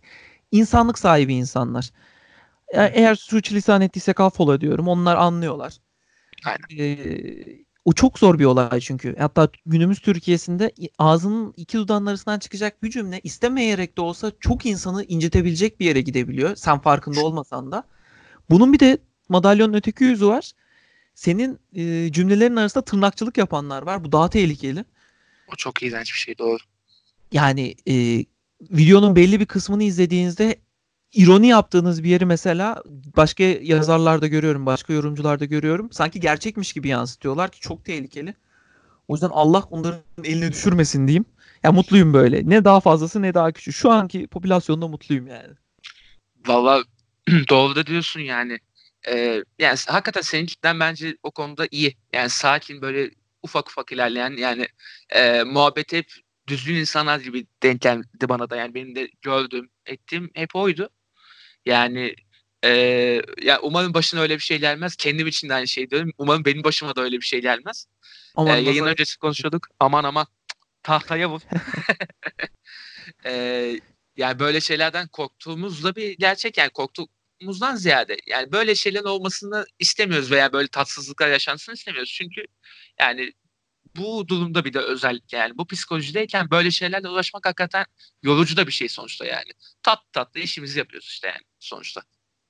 insanlık 0.53 0.99
sahibi 0.99 1.35
insanlar. 1.35 1.91
Ya 2.75 2.87
eğer 2.87 3.15
sürçülisan 3.15 3.81
ettiysek 3.81 4.21
affola 4.21 4.61
diyorum. 4.61 4.89
Onlar 4.89 5.17
anlıyorlar. 5.17 5.77
Aynen. 6.45 6.85
Ee, 6.85 7.67
o 7.85 7.93
çok 7.93 8.19
zor 8.19 8.39
bir 8.39 8.45
olay 8.45 8.81
çünkü. 8.81 9.17
Hatta 9.19 9.49
günümüz 9.67 9.99
Türkiye'sinde 9.99 10.73
ağzının 10.99 11.55
iki 11.57 11.79
dudağının 11.79 12.07
arasından 12.07 12.39
çıkacak 12.39 12.83
bir 12.83 12.91
cümle 12.91 13.21
istemeyerek 13.25 13.97
de 13.97 14.01
olsa 14.01 14.33
çok 14.41 14.67
insanı 14.67 15.05
incitebilecek 15.05 15.81
bir 15.81 15.87
yere 15.87 16.01
gidebiliyor. 16.01 16.57
Sen 16.57 16.79
farkında 16.79 17.21
olmasan 17.21 17.73
da. 17.73 17.85
Bunun 18.51 18.73
bir 18.73 18.81
de 18.81 18.99
madalyonun 19.29 19.75
öteki 19.75 20.05
yüzü 20.05 20.27
var. 20.27 20.53
Senin 21.15 21.59
e, 21.75 22.13
cümlelerin 22.13 22.57
arasında 22.57 22.85
tırnakçılık 22.85 23.39
yapanlar 23.39 23.83
var. 23.83 24.05
Bu 24.05 24.13
daha 24.13 24.31
tehlikeli. 24.31 24.85
O 25.53 25.57
çok 25.57 25.83
iğrenç 25.83 26.13
bir 26.13 26.19
şey 26.19 26.39
doğru. 26.39 26.59
Yani 27.37 27.75
e, 27.89 28.25
videonun 28.61 29.17
belli 29.17 29.41
bir 29.41 29.47
kısmını 29.47 29.83
izlediğinizde 29.83 30.57
ironi 31.13 31.47
yaptığınız 31.47 32.05
bir 32.05 32.09
yeri 32.09 32.27
mesela 32.27 32.83
başka 33.17 33.45
yazarlarda 33.45 34.27
görüyorum, 34.27 34.67
başka 34.67 34.93
yorumcularda 34.93 35.45
görüyorum. 35.45 35.93
Sanki 35.93 36.21
gerçekmiş 36.21 36.73
gibi 36.73 36.89
yansıtıyorlar 36.89 37.51
ki 37.51 37.61
çok 37.61 37.85
tehlikeli. 37.85 38.35
O 39.09 39.15
yüzden 39.15 39.31
Allah 39.33 39.63
onların 39.71 40.01
eline 40.25 40.53
düşürmesin 40.53 41.07
diyeyim. 41.07 41.25
Ya 41.63 41.73
mutluyum 41.73 42.13
böyle. 42.13 42.49
Ne 42.49 42.65
daha 42.65 42.81
fazlası 42.81 43.23
ne 43.23 43.35
daha 43.35 43.53
küçük. 43.53 43.75
Şu 43.75 43.91
anki 43.91 44.27
popülasyonda 44.27 44.89
mutluyum 44.89 45.27
yani. 45.27 45.55
Valla 46.47 46.85
doğru 47.51 47.77
da 47.77 47.87
diyorsun 47.87 48.21
yani. 48.21 48.59
Ee, 49.09 49.45
yani 49.59 49.79
hakikaten 49.87 50.21
senin 50.21 50.47
kitlen 50.47 50.81
bence 50.81 51.17
o 51.23 51.31
konuda 51.31 51.69
iyi. 51.71 51.97
Yani 52.13 52.31
sakin 52.31 52.83
böyle 52.83 53.11
ufak 53.43 53.69
ufak 53.69 53.93
ilerleyen 53.93 54.31
yani 54.31 54.69
e, 55.11 55.43
muhabbet 55.43 55.93
hep 55.93 56.26
düzgün 56.49 56.75
insanlar 56.75 57.21
gibi 57.21 57.47
denk 57.63 57.81
geldi 57.81 58.29
bana 58.29 58.51
da. 58.51 58.57
Yani 58.57 58.75
benim 58.75 58.95
de 58.97 59.09
gördüğüm, 59.23 59.71
ettiğim 59.87 60.31
hep 60.35 60.57
oydu. 60.57 60.91
Yani 61.67 62.15
e, 62.65 62.71
ya 63.43 63.61
umarım 63.63 63.95
başına 63.95 64.21
öyle 64.21 64.35
bir 64.35 64.43
şey 64.43 64.59
gelmez. 64.59 64.97
Kendim 64.97 65.27
için 65.27 65.49
de 65.49 65.55
aynı 65.55 65.69
şey 65.69 65.91
diyorum. 65.91 66.13
Umarım 66.19 66.45
benim 66.45 66.65
başıma 66.65 66.97
da 66.97 67.01
öyle 67.03 67.17
bir 67.17 67.27
şey 67.27 67.41
gelmez. 67.41 67.87
Aman 68.35 68.59
e, 68.59 68.61
yayın 68.61 68.87
öncesi 68.87 69.19
konuşuyorduk. 69.19 69.69
Aman 69.81 70.05
aman 70.05 70.27
tahtaya 70.83 71.31
vur. 71.31 71.41
e, 73.27 73.81
yani 74.17 74.39
böyle 74.39 74.61
şeylerden 74.61 75.09
korktuğumuz 75.09 75.85
da 75.85 75.97
bir 75.97 76.19
gerçek. 76.19 76.59
Yani 76.59 76.71
korktuğumuzdan 76.71 77.77
ziyade 77.77 78.17
yani 78.27 78.53
böyle 78.53 78.75
şeylerin 78.75 79.05
olmasını 79.05 79.67
istemiyoruz 79.79 80.31
veya 80.31 80.53
böyle 80.53 80.69
tatsızlıklar 80.69 81.29
yaşansın 81.29 81.73
istemiyoruz. 81.73 82.13
Çünkü 82.13 82.45
yani 83.01 83.33
bu 83.99 84.29
durumda 84.29 84.65
bir 84.65 84.73
de 84.73 84.79
özellikle 84.79 85.39
yani 85.39 85.59
bu 85.59 85.67
psikolojideyken 85.67 86.51
böyle 86.51 86.71
şeylerle 86.71 87.09
uğraşmak 87.09 87.47
hakikaten 87.47 87.85
yorucu 88.23 88.57
da 88.57 88.67
bir 88.67 88.73
şey 88.73 88.89
sonuçta 88.89 89.25
yani. 89.25 89.51
Tat 89.83 89.99
tatlı 90.13 90.41
işimizi 90.41 90.79
yapıyoruz 90.79 91.09
işte 91.09 91.27
yani 91.29 91.43
sonuçta. 91.59 92.03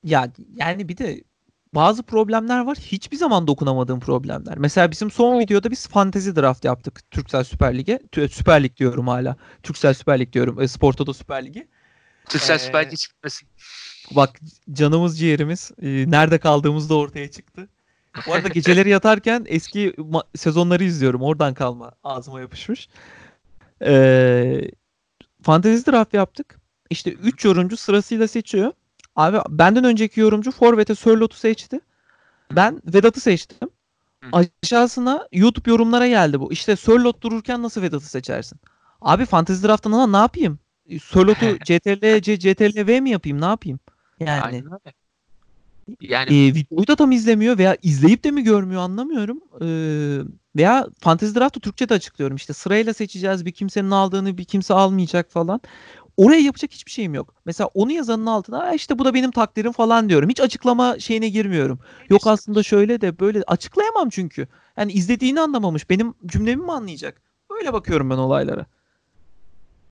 Ya 0.05 0.33
yani 0.57 0.89
bir 0.89 0.97
de 0.97 1.25
bazı 1.75 2.03
problemler 2.03 2.61
var. 2.61 2.77
Hiçbir 2.79 3.17
zaman 3.17 3.47
dokunamadığım 3.47 4.01
problemler. 4.01 4.59
Mesela 4.59 4.91
bizim 4.91 5.11
son 5.11 5.41
videoda 5.41 5.71
biz 5.71 5.89
fantezi 5.89 6.37
draft 6.37 6.65
yaptık 6.65 7.11
Türksel 7.11 7.45
Süper 7.45 7.79
Lig'e. 7.79 8.01
Süper 8.31 8.63
Lig 8.63 8.77
diyorum 8.77 9.09
hala. 9.09 9.37
Türksel 9.63 9.95
Süper 9.95 10.19
Lig 10.21 10.33
diyorum. 10.33 10.61
E, 10.61 10.69
Sporto'da 10.69 11.15
Süper 11.15 11.47
Lig'i. 11.47 11.69
Türksel 12.29 12.55
ee, 12.55 12.59
Süper 12.59 12.87
Lig'i 12.87 12.97
çıkmasın. 12.97 13.49
Bak 14.11 14.41
canımız 14.73 15.19
ciğerimiz 15.19 15.71
e, 15.83 15.87
nerede 16.11 16.39
kaldığımız 16.39 16.91
da 16.91 16.95
ortaya 16.95 17.31
çıktı. 17.31 17.69
Bu 18.27 18.35
arada 18.35 18.49
geceleri 18.49 18.89
yatarken 18.89 19.45
eski 19.49 19.95
sezonları 20.37 20.85
izliyorum. 20.85 21.23
Oradan 21.23 21.55
kalma 21.55 21.93
ağzıma 22.05 22.41
yapışmış. 22.41 22.89
Ee, 23.83 24.71
fantezi 25.43 25.87
draft 25.87 26.15
yaptık. 26.15 26.61
İşte 26.91 27.13
3 27.13 27.45
yorumcu 27.45 27.77
sırasıyla 27.77 28.29
seçiyor. 28.29 28.73
Abi 29.17 29.39
benden 29.49 29.85
önceki 29.85 30.21
yorumcu 30.21 30.51
Forvet'e 30.51 30.95
Sörlot'u 30.95 31.37
seçti. 31.37 31.81
Ben 32.53 32.83
Vedat'ı 32.87 33.21
seçtim. 33.21 33.69
Aşağısına 34.33 35.29
YouTube 35.33 35.71
yorumlara 35.71 36.09
geldi 36.09 36.41
bu. 36.41 36.53
İşte 36.53 36.77
Sörlot 36.77 37.23
dururken 37.23 37.63
nasıl 37.63 37.83
Vedat'ı 37.83 38.07
seçersin? 38.11 38.61
Abi 39.01 39.27
Fantasy 39.27 39.67
Draft'ta 39.67 40.07
ne 40.07 40.17
yapayım? 40.17 40.59
Sörlot'u 41.03 41.59
CTRL 41.59 42.21
C, 42.23 42.39
CTRL 42.39 42.87
V 42.87 43.01
mi 43.01 43.11
yapayım? 43.11 43.41
Ne 43.41 43.45
yapayım? 43.45 43.81
Yani. 44.21 44.43
Aynen. 44.43 44.65
Yani 46.01 46.47
e, 46.47 46.55
videoyu 46.55 46.87
da 46.87 46.97
tam 46.97 47.13
izlemiyor 47.13 47.59
veya 47.59 47.77
izleyip 47.83 48.25
de 48.25 48.31
mi 48.31 48.45
görmüyor 48.45 48.83
anlamıyorum. 48.83 49.41
E, 49.61 49.67
veya 50.57 50.87
Fantasy 51.01 51.39
Draft'ı 51.39 51.61
Türkçe'de 51.61 51.95
açıklıyorum. 51.95 52.37
İşte 52.37 52.53
sırayla 52.53 52.95
seçeceğiz. 52.95 53.45
Bir 53.45 53.53
kimsenin 53.53 53.91
aldığını 53.91 54.39
bir 54.39 54.45
kimse 54.45 54.75
almayacak 54.75 55.31
falan. 55.31 55.61
Oraya 56.17 56.41
yapacak 56.41 56.73
hiçbir 56.73 56.91
şeyim 56.91 57.15
yok. 57.15 57.35
Mesela 57.45 57.71
onu 57.75 57.93
yazanın 57.93 58.27
altına 58.27 58.75
işte 58.75 58.99
bu 58.99 59.05
da 59.05 59.15
benim 59.15 59.31
takdirim 59.31 59.73
falan 59.73 60.09
diyorum. 60.09 60.31
Hiç 60.31 60.41
açıklama 60.41 60.99
şeyine 60.99 61.29
girmiyorum. 61.29 61.79
Yok 62.11 62.27
aslında 62.27 62.63
şöyle 62.63 63.01
de 63.01 63.19
böyle 63.19 63.43
açıklayamam 63.47 64.09
çünkü. 64.11 64.49
Yani 64.77 64.93
izlediğini 64.93 65.41
anlamamış. 65.41 65.91
Benim 65.91 66.15
cümlemi 66.27 66.63
mi 66.63 66.73
anlayacak? 66.73 67.23
Böyle 67.51 67.73
bakıyorum 67.73 68.11
ben 68.11 68.17
olaylara. 68.17 68.67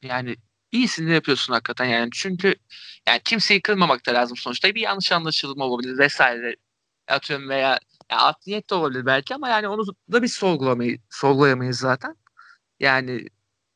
Yani 0.04 0.36
iyisini 0.76 1.14
yapıyorsun 1.14 1.54
hakikaten 1.54 1.86
yani. 1.86 2.10
Çünkü 2.14 2.56
yani 3.08 3.22
kimseyi 3.26 3.62
kırmamak 3.62 4.06
da 4.06 4.14
lazım 4.14 4.38
sonuçta. 4.38 4.76
Bir 4.76 4.82
yanlış 4.82 5.12
anlaşılma 5.12 5.66
olabilir 5.66 5.98
vesaire. 5.98 6.56
Atıyorum 7.08 7.50
veya 7.50 7.80
ya 8.12 8.18
art 8.20 8.48
niyet 8.48 8.70
de 8.70 8.76
olabilir 8.76 9.06
belki 9.06 9.36
ama 9.36 9.50
yani 9.50 9.68
onu 9.68 9.86
da 10.12 10.24
bir 10.24 10.28
sorgulamayı, 10.28 11.00
sorgulayamayız 11.10 11.78
zaten. 11.78 12.16
Yani 12.80 13.28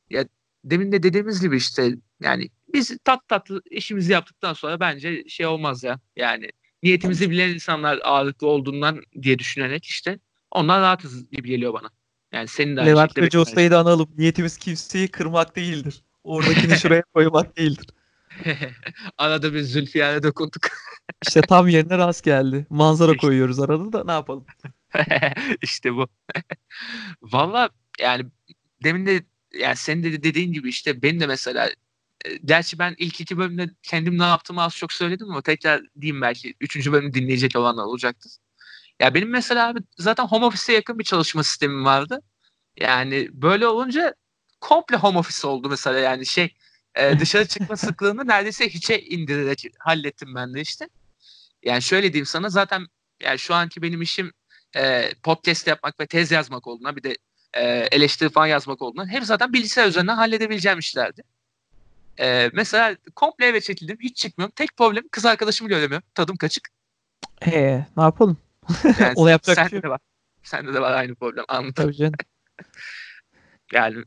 ya 0.09 0.25
demin 0.63 0.91
de 0.91 1.03
dediğimiz 1.03 1.41
gibi 1.41 1.57
işte 1.57 1.95
yani 2.21 2.49
biz 2.73 2.97
tat 3.03 3.27
tatlı 3.27 3.62
işimizi 3.71 4.12
yaptıktan 4.12 4.53
sonra 4.53 4.79
bence 4.79 5.23
şey 5.27 5.45
olmaz 5.45 5.83
ya. 5.83 5.99
Yani 6.15 6.49
niyetimizi 6.83 7.29
bilen 7.29 7.49
insanlar 7.49 7.99
ağırlıklı 8.03 8.47
olduğundan 8.47 9.01
diye 9.21 9.39
düşünerek 9.39 9.85
işte 9.85 10.19
onlar 10.51 10.81
rahatız 10.81 11.31
gibi 11.31 11.49
geliyor 11.49 11.73
bana. 11.73 11.89
Yani 12.31 12.47
senin 12.47 12.77
de 12.77 12.85
Levent 12.85 13.17
Hoca 13.17 13.39
Usta'yı 13.39 13.71
da 13.71 13.79
analım. 13.79 14.09
Niyetimiz 14.17 14.57
kimseyi 14.57 15.07
kırmak 15.07 15.55
değildir. 15.55 16.03
Oradakini 16.23 16.77
şuraya 16.77 17.03
koymak 17.13 17.58
değildir. 17.58 17.86
arada 19.17 19.53
bir 19.53 19.62
Zülfiyar'a 19.62 20.23
dokunduk. 20.23 20.67
İşte 21.27 21.41
tam 21.41 21.67
yerine 21.67 21.97
rast 21.97 22.23
geldi. 22.23 22.67
Manzara 22.69 23.12
işte. 23.12 23.27
koyuyoruz 23.27 23.60
arada 23.60 23.93
da 23.93 24.03
ne 24.03 24.12
yapalım. 24.12 24.45
İşte 25.62 25.93
bu. 25.93 26.08
Valla 27.21 27.69
yani 27.99 28.25
demin 28.84 29.05
de 29.05 29.23
yani 29.53 29.75
senin 29.75 30.03
de 30.03 30.23
dediğin 30.23 30.53
gibi 30.53 30.69
işte 30.69 31.01
benim 31.01 31.19
de 31.19 31.27
mesela 31.27 31.69
e, 32.25 32.38
gerçi 32.45 32.79
ben 32.79 32.95
ilk 32.97 33.21
iki 33.21 33.38
bölümde 33.38 33.69
kendim 33.84 34.19
ne 34.19 34.23
yaptığımı 34.23 34.62
az 34.62 34.75
çok 34.75 34.93
söyledim 34.93 35.29
ama 35.32 35.41
tekrar 35.41 35.82
diyeyim 36.01 36.21
belki 36.21 36.53
üçüncü 36.62 36.91
bölümü 36.91 37.13
dinleyecek 37.13 37.55
olanlar 37.55 37.84
olacaktır. 37.84 38.32
Ya 38.99 39.13
benim 39.13 39.29
mesela 39.29 39.67
abi 39.67 39.79
zaten 39.97 40.25
home 40.27 40.45
office'e 40.45 40.75
yakın 40.75 40.99
bir 40.99 41.03
çalışma 41.03 41.43
sistemim 41.43 41.86
vardı. 41.86 42.21
Yani 42.77 43.29
böyle 43.32 43.67
olunca 43.67 44.15
komple 44.61 44.97
home 44.97 45.19
office 45.19 45.47
oldu 45.47 45.69
mesela 45.69 45.99
yani 45.99 46.25
şey 46.25 46.53
e, 46.95 47.19
dışarı 47.19 47.47
çıkma 47.47 47.77
sıklığını 47.77 48.27
neredeyse 48.27 48.69
hiçe 48.69 49.01
indirerek 49.01 49.65
hallettim 49.79 50.35
ben 50.35 50.53
de 50.53 50.61
işte. 50.61 50.89
Yani 51.63 51.81
şöyle 51.81 52.13
diyeyim 52.13 52.25
sana 52.25 52.49
zaten 52.49 52.87
yani 53.19 53.39
şu 53.39 53.55
anki 53.55 53.81
benim 53.81 54.01
işim 54.01 54.31
e, 54.75 55.11
podcast 55.23 55.67
yapmak 55.67 55.99
ve 55.99 56.07
tez 56.07 56.31
yazmak 56.31 56.67
olduğuna 56.67 56.95
bir 56.95 57.03
de 57.03 57.17
e, 57.53 57.87
eleştiri 57.91 58.29
falan 58.29 58.47
yazmak 58.47 58.81
olduğundan 58.81 59.11
hep 59.11 59.23
zaten 59.23 59.53
bilgisayar 59.53 59.87
üzerinden 59.87 60.15
halledebileceğim 60.15 60.79
işlerdi. 60.79 61.23
E, 62.19 62.49
mesela 62.53 62.95
komple 63.15 63.45
eve 63.45 63.61
çekildim. 63.61 63.97
Hiç 64.01 64.17
çıkmıyorum. 64.17 64.53
Tek 64.55 64.77
problem 64.77 65.03
kız 65.11 65.25
arkadaşımı 65.25 65.69
göremiyorum. 65.69 66.07
Tadım 66.15 66.37
kaçık. 66.37 66.69
Ee, 67.45 67.85
ne 67.97 68.03
yapalım? 68.03 68.37
Yani 68.99 69.13
Onu 69.15 69.29
yapacak 69.29 69.55
sende 69.55 69.69
şey 69.69 69.83
de 69.83 69.89
var. 69.89 69.99
Sende 70.43 70.73
de 70.73 70.81
var 70.81 70.91
aynı 70.91 71.15
problem. 71.15 71.45
Anladım. 71.47 71.73
Tabii 71.73 71.95
canım. 71.95 72.13
yani 73.73 74.03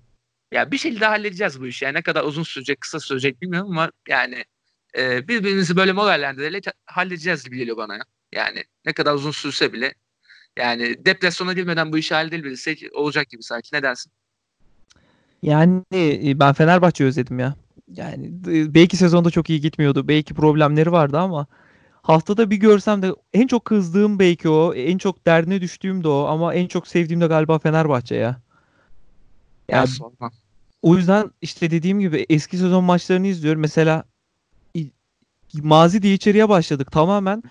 ya 0.52 0.70
bir 0.70 0.78
şekilde 0.78 1.06
halledeceğiz 1.06 1.60
bu 1.60 1.66
işi. 1.66 1.84
Yani 1.84 1.94
ne 1.94 2.02
kadar 2.02 2.24
uzun 2.24 2.42
sürecek, 2.42 2.80
kısa 2.80 3.00
sürecek 3.00 3.42
bilmiyorum 3.42 3.70
ama 3.70 3.90
yani 4.08 4.44
e, 4.98 5.28
birbirimizi 5.28 5.76
böyle 5.76 5.92
morallendirerek 5.92 6.64
halledeceğiz 6.86 7.44
gibi 7.44 7.56
geliyor 7.56 7.76
bana 7.76 7.94
ya. 7.94 8.02
Yani 8.32 8.64
ne 8.84 8.92
kadar 8.92 9.14
uzun 9.14 9.30
sürse 9.30 9.72
bile 9.72 9.94
yani 10.58 11.06
depresyona 11.06 11.52
girmeden 11.52 11.92
bu 11.92 11.98
işi 11.98 12.14
halledebilirsek 12.14 12.84
olacak 12.92 13.28
gibi 13.28 13.42
sanki. 13.42 13.74
Ne 13.74 13.82
dersin? 13.82 14.12
Yani 15.42 15.82
e, 15.94 16.40
ben 16.40 16.52
Fenerbahçe'yi 16.52 17.08
özledim 17.08 17.38
ya. 17.38 17.54
Yani 17.88 18.30
belki 18.74 18.96
sezonda 18.96 19.30
çok 19.30 19.50
iyi 19.50 19.60
gitmiyordu. 19.60 20.08
Belki 20.08 20.34
problemleri 20.34 20.92
vardı 20.92 21.18
ama 21.18 21.46
haftada 22.02 22.50
bir 22.50 22.56
görsem 22.56 23.02
de 23.02 23.14
en 23.32 23.46
çok 23.46 23.64
kızdığım 23.64 24.18
belki 24.18 24.48
o. 24.48 24.74
En 24.74 24.98
çok 24.98 25.26
derdine 25.26 25.60
düştüğüm 25.60 26.04
de 26.04 26.08
o. 26.08 26.24
Ama 26.24 26.54
en 26.54 26.66
çok 26.66 26.88
sevdiğim 26.88 27.20
de 27.20 27.26
galiba 27.26 27.58
Fenerbahçe 27.58 28.14
ya. 28.14 28.40
Yani, 29.68 29.88
ya 30.20 30.30
o 30.83 30.97
yüzden 30.97 31.31
işte 31.40 31.71
dediğim 31.71 32.01
gibi 32.01 32.27
eski 32.29 32.59
sezon 32.59 32.85
maçlarını 32.85 33.27
izliyorum. 33.27 33.61
Mesela 33.61 34.05
mazi 35.62 36.03
diye 36.03 36.14
içeriye 36.14 36.49
başladık. 36.49 36.92
Tamamen 36.92 37.42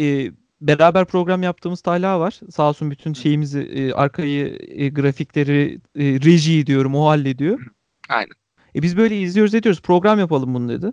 e, 0.00 0.32
beraber 0.60 1.04
program 1.04 1.42
yaptığımız 1.42 1.80
Talha 1.80 2.20
var. 2.20 2.40
Sağ 2.50 2.68
olsun 2.68 2.90
bütün 2.90 3.12
şeyimizi 3.12 3.60
e, 3.60 3.92
arkayı 3.92 4.58
e, 4.68 4.88
grafikleri 4.88 5.80
e, 5.96 6.04
rejiyi 6.04 6.66
diyorum 6.66 6.94
o 6.94 7.06
hallediyor. 7.06 7.66
Aynen. 8.08 8.34
E 8.76 8.82
biz 8.82 8.96
böyle 8.96 9.20
izliyoruz 9.20 9.54
ediyoruz 9.54 9.82
program 9.82 10.18
yapalım 10.18 10.54
bunu 10.54 10.68
dedi. 10.68 10.92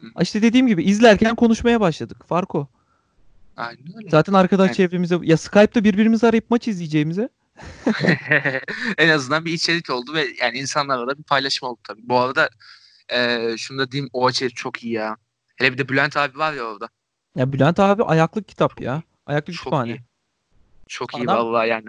Hı. 0.00 0.06
İşte 0.20 0.42
dediğim 0.42 0.66
gibi 0.66 0.82
izlerken 0.82 1.34
konuşmaya 1.34 1.80
başladık. 1.80 2.24
Farko. 2.26 2.68
Aynen 3.56 3.96
öyle. 3.96 4.10
Zaten 4.10 4.32
arkadaş 4.32 4.64
Aynen. 4.64 4.74
çevremize 4.74 5.18
ya 5.22 5.36
Skype'da 5.36 5.84
birbirimizi 5.84 6.26
arayıp 6.26 6.50
maç 6.50 6.68
izleyeceğimize 6.68 7.28
en 8.98 9.08
azından 9.08 9.44
bir 9.44 9.52
içerik 9.52 9.90
oldu 9.90 10.14
ve 10.14 10.26
yani 10.42 10.58
insanlarla 10.58 11.06
da 11.06 11.18
bir 11.18 11.22
paylaşım 11.22 11.68
oldu 11.68 11.78
tabii. 11.84 12.00
Bu 12.04 12.18
arada 12.18 12.50
e, 13.08 13.54
şunu 13.58 13.78
da 13.78 13.92
diyeyim 13.92 14.10
o 14.12 14.30
içerik 14.30 14.56
çok 14.56 14.84
iyi 14.84 14.92
ya. 14.92 15.16
Hele 15.56 15.72
bir 15.72 15.78
de 15.78 15.88
Bülent 15.88 16.16
abi 16.16 16.38
var 16.38 16.52
ya 16.52 16.62
orada. 16.62 16.88
Ya 17.36 17.52
Bülent 17.52 17.80
abi 17.80 18.04
ayaklık 18.04 18.48
kitap 18.48 18.80
ya. 18.80 19.02
Ayaklık 19.26 19.54
çok 19.54 19.64
kütüphane. 19.64 19.90
Iyi. 19.90 20.00
Çok 20.88 21.14
Adam, 21.14 21.22
iyi 21.22 21.26
vallahi 21.26 21.68
yani. 21.68 21.88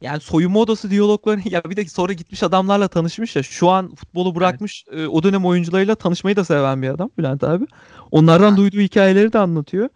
Yani 0.00 0.20
soyunma 0.20 0.58
odası 0.58 0.90
diyalogları 0.90 1.40
ya 1.48 1.64
bir 1.64 1.76
de 1.76 1.88
sonra 1.88 2.12
gitmiş 2.12 2.42
adamlarla 2.42 2.88
tanışmış 2.88 3.36
ya. 3.36 3.42
Şu 3.42 3.68
an 3.68 3.94
futbolu 3.94 4.34
bırakmış 4.34 4.84
evet. 4.90 5.00
e, 5.04 5.08
o 5.08 5.22
dönem 5.22 5.44
oyuncularıyla 5.44 5.94
tanışmayı 5.94 6.36
da 6.36 6.44
seven 6.44 6.82
bir 6.82 6.88
adam 6.88 7.10
Bülent 7.18 7.44
abi. 7.44 7.66
Onlardan 8.10 8.50
ha. 8.50 8.56
duyduğu 8.56 8.80
hikayeleri 8.80 9.32
de 9.32 9.38
anlatıyor. 9.38 9.88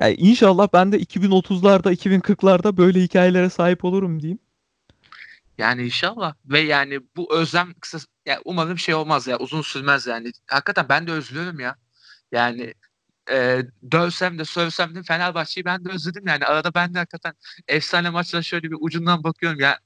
Yani 0.00 0.14
inşallah 0.14 0.68
ben 0.72 0.92
de 0.92 0.98
2030'larda 0.98 1.92
2040'larda 1.92 2.76
böyle 2.76 3.02
hikayelere 3.02 3.50
sahip 3.50 3.84
olurum 3.84 4.22
diyeyim. 4.22 4.38
Yani 5.58 5.84
inşallah 5.84 6.34
ve 6.44 6.60
yani 6.60 7.00
bu 7.16 7.34
özlem 7.34 7.74
kısa 7.80 7.98
ya 8.26 8.40
umarım 8.44 8.78
şey 8.78 8.94
olmaz 8.94 9.26
ya 9.26 9.38
uzun 9.38 9.62
sürmez 9.62 10.06
yani. 10.06 10.32
Hakikaten 10.46 10.88
ben 10.88 11.06
de 11.06 11.12
özlüyorum 11.12 11.60
ya. 11.60 11.76
Yani 12.32 12.74
e, 13.30 13.62
dövsem 13.92 14.38
de 14.38 14.44
sövsem 14.44 14.94
de 14.94 15.02
Fenerbahçe'yi 15.02 15.64
ben 15.64 15.84
de 15.84 15.88
özledim 15.90 16.26
yani. 16.26 16.44
Arada 16.44 16.74
ben 16.74 16.94
de 16.94 16.98
hakikaten 16.98 17.34
efsane 17.68 18.10
maçlara 18.10 18.42
şöyle 18.42 18.70
bir 18.70 18.76
ucundan 18.80 19.24
bakıyorum 19.24 19.60
ya. 19.60 19.78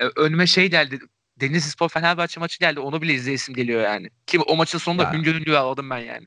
E, 0.00 0.04
önüme 0.16 0.46
şey 0.46 0.70
geldi. 0.70 0.98
Denizlispor 1.40 1.88
Fenerbahçe 1.88 2.40
maçı 2.40 2.58
geldi. 2.58 2.80
Onu 2.80 3.02
bile 3.02 3.14
izleyesim 3.14 3.54
geliyor 3.54 3.82
yani. 3.82 4.10
Ki 4.26 4.40
o 4.40 4.56
maçın 4.56 4.78
sonunda 4.78 5.12
hüngür 5.12 5.34
hüngür 5.34 5.52
ağladım 5.52 5.90
ben 5.90 5.98
yani. 5.98 6.26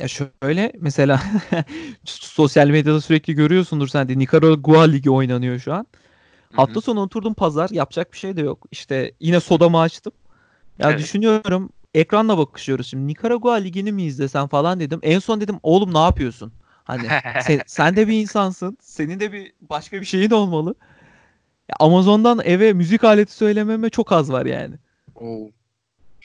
Ya 0.00 0.08
şöyle 0.08 0.72
mesela 0.80 1.22
sosyal 2.04 2.68
medyada 2.68 3.00
sürekli 3.00 3.34
görüyorsundur 3.34 3.88
sen 3.88 4.08
de 4.08 4.18
Nikaragua 4.18 4.82
Ligi 4.82 5.10
oynanıyor 5.10 5.58
şu 5.58 5.72
an. 5.74 5.78
Hı 5.78 5.82
hı. 6.54 6.56
Hafta 6.56 6.80
sonu 6.80 7.00
oturdum 7.00 7.34
pazar 7.34 7.70
yapacak 7.70 8.12
bir 8.12 8.18
şey 8.18 8.36
de 8.36 8.40
yok. 8.40 8.66
İşte 8.70 9.12
yine 9.20 9.40
sodamı 9.40 9.80
açtım. 9.80 10.12
Ya 10.78 10.90
Evet. 10.90 10.98
düşünüyorum 10.98 11.70
ekranla 11.94 12.38
bakışıyoruz 12.38 12.86
şimdi 12.86 13.06
Nikaragua 13.06 13.54
Ligi'ni 13.54 13.92
mi 13.92 14.02
izlesem 14.02 14.48
falan 14.48 14.80
dedim. 14.80 15.00
En 15.02 15.18
son 15.18 15.40
dedim 15.40 15.56
oğlum 15.62 15.94
ne 15.94 15.98
yapıyorsun? 15.98 16.52
Hani 16.84 17.06
sen, 17.42 17.60
sen 17.66 17.96
de 17.96 18.08
bir 18.08 18.20
insansın. 18.20 18.78
Senin 18.80 19.20
de 19.20 19.32
bir 19.32 19.52
başka 19.60 20.00
bir 20.00 20.06
şeyin 20.06 20.30
olmalı. 20.30 20.74
Ya 21.68 21.76
Amazon'dan 21.80 22.40
eve 22.44 22.72
müzik 22.72 23.04
aleti 23.04 23.32
söylememe 23.32 23.90
çok 23.90 24.12
az 24.12 24.32
var 24.32 24.46
yani. 24.46 24.74
Oo, 25.14 25.50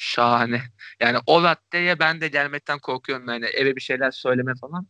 şahane. 0.02 0.62
Yani 1.00 1.18
o 1.26 1.44
raddeye 1.44 2.00
ben 2.00 2.22
de 2.22 2.28
gelmekten 2.28 2.80
korkuyorum 2.80 3.28
yani 3.28 3.46
eve 3.46 3.76
bir 3.76 3.82
şeyler 3.82 4.12
söyleme 4.12 4.54
falan. 4.62 4.88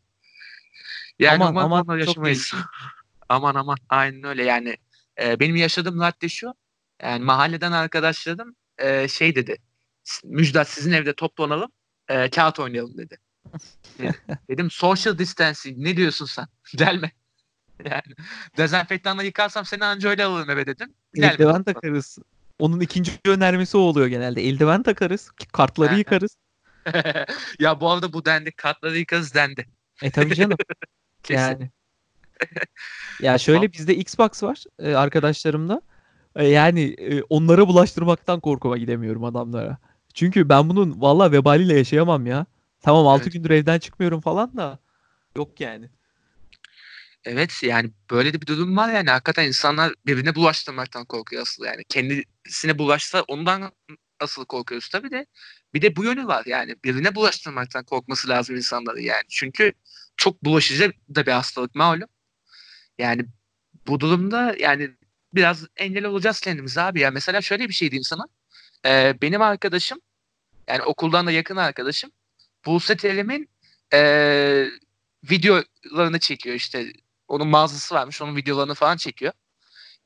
Yani 1.19 1.43
Aman, 1.43 1.63
aman, 1.63 1.99
çok 1.99 2.07
yaşamayız. 2.07 2.53
aman 3.29 3.55
aman 3.55 3.77
aynen 3.89 4.23
öyle 4.23 4.43
yani. 4.43 4.77
e, 5.21 5.39
benim 5.39 5.55
yaşadığım 5.55 6.01
radde 6.01 6.29
şu. 6.29 6.53
Yani 7.01 7.23
mahalleden 7.23 7.71
arkadaşlarım 7.71 8.55
e, 8.77 9.07
şey 9.07 9.35
dedi. 9.35 9.57
Müjdat 10.23 10.69
sizin 10.69 10.91
evde 10.91 11.13
toplanalım 11.13 11.71
e, 12.07 12.29
kağıt 12.29 12.59
oynayalım 12.59 12.97
dedi. 12.97 13.17
Dedim, 14.49 14.71
social 14.71 15.17
distancing 15.17 15.77
ne 15.77 15.97
diyorsun 15.97 16.25
sen? 16.25 16.47
Delme. 16.77 17.11
Yani 17.85 18.15
dezenfektanla 18.57 19.23
yıkarsam 19.23 19.65
seni 19.65 19.85
anca 19.85 20.09
öyle 20.09 20.25
alırım 20.25 20.49
eve 20.49 20.65
dedim. 20.65 20.93
Eldiven 21.15 21.63
takarız. 21.63 22.17
Onun 22.61 22.79
ikinci 22.79 23.11
önermesi 23.25 23.77
o 23.77 23.79
oluyor 23.79 24.07
genelde. 24.07 24.41
Eldiven 24.41 24.83
takarız. 24.83 25.31
Kartları 25.51 25.97
yıkarız. 25.97 26.37
ya 27.59 27.81
bu 27.81 27.91
arada 27.91 28.13
bu 28.13 28.25
dendi. 28.25 28.51
Kartları 28.51 28.97
yıkarız 28.97 29.33
dendi. 29.33 29.65
E 30.01 30.11
tabii 30.11 30.35
canım. 30.35 30.57
Yani. 31.29 31.69
Ya 33.21 33.37
şöyle 33.37 33.73
bizde 33.73 33.95
Xbox 33.95 34.43
var 34.43 34.63
e, 34.79 34.93
arkadaşlarımda. 34.93 35.81
E, 36.35 36.47
yani 36.47 36.81
e, 36.83 37.21
onlara 37.21 37.67
bulaştırmaktan 37.67 38.39
korkuma 38.39 38.77
gidemiyorum 38.77 39.23
adamlara. 39.23 39.77
Çünkü 40.13 40.49
ben 40.49 40.69
bunun 40.69 41.01
valla 41.01 41.31
vebaliyle 41.31 41.77
yaşayamam 41.77 42.25
ya. 42.25 42.45
Tamam 42.81 43.07
6 43.07 43.23
Evet. 43.23 43.33
gündür 43.33 43.49
evden 43.49 43.79
çıkmıyorum 43.79 44.21
falan 44.21 44.57
da. 44.57 44.79
Yok 45.35 45.59
yani. 45.61 45.89
Evet 47.25 47.63
yani 47.63 47.91
böyle 48.11 48.33
de 48.33 48.41
bir 48.41 48.47
durum 48.47 48.77
var 48.77 48.93
yani. 48.93 49.09
Hakikaten 49.09 49.47
insanlar 49.47 49.93
birbirine 50.05 50.35
bulaştırmaktan 50.35 51.05
korkuyor 51.05 51.41
asıl 51.41 51.65
yani. 51.65 51.83
Kendisine 51.89 52.77
bulaşsa 52.77 53.21
ondan 53.21 53.71
asıl 54.19 54.45
korkuyoruz 54.45 54.89
tabii 54.89 55.11
de. 55.11 55.25
Bir 55.73 55.81
de 55.81 55.95
bu 55.95 56.03
yönü 56.03 56.27
var 56.27 56.43
yani. 56.45 56.75
Birbirine 56.83 57.15
bulaştırmaktan 57.15 57.85
korkması 57.85 58.29
lazım 58.29 58.55
insanların 58.55 59.01
yani. 59.01 59.23
Çünkü 59.29 59.73
çok 60.17 60.43
bulaşıcı 60.45 60.93
da 61.15 61.25
bir 61.25 61.31
hastalık 61.31 61.75
malum. 61.75 62.09
Yani 62.99 63.25
bu 63.87 63.99
durumda 63.99 64.55
yani 64.59 64.91
biraz 65.33 65.65
engel 65.77 66.05
olacağız 66.05 66.39
kendimize 66.39 66.81
abi 66.81 66.99
ya. 66.99 67.11
Mesela 67.11 67.41
şöyle 67.41 67.69
bir 67.69 67.73
şey 67.73 67.91
diyeyim 67.91 68.03
sana. 68.03 68.27
Ee, 68.85 69.15
benim 69.21 69.41
arkadaşım 69.41 69.99
yani 70.67 70.83
okuldan 70.83 71.27
da 71.27 71.31
yakın 71.31 71.55
arkadaşım 71.55 72.11
Buse 72.65 72.97
Terim'in 72.97 73.49
ee, 73.93 74.67
videolarını 75.23 76.19
çekiyor 76.19 76.55
işte 76.55 76.93
onun 77.31 77.47
mağazası 77.47 77.95
varmış. 77.95 78.21
Onun 78.21 78.35
videolarını 78.35 78.73
falan 78.73 78.97
çekiyor. 78.97 79.33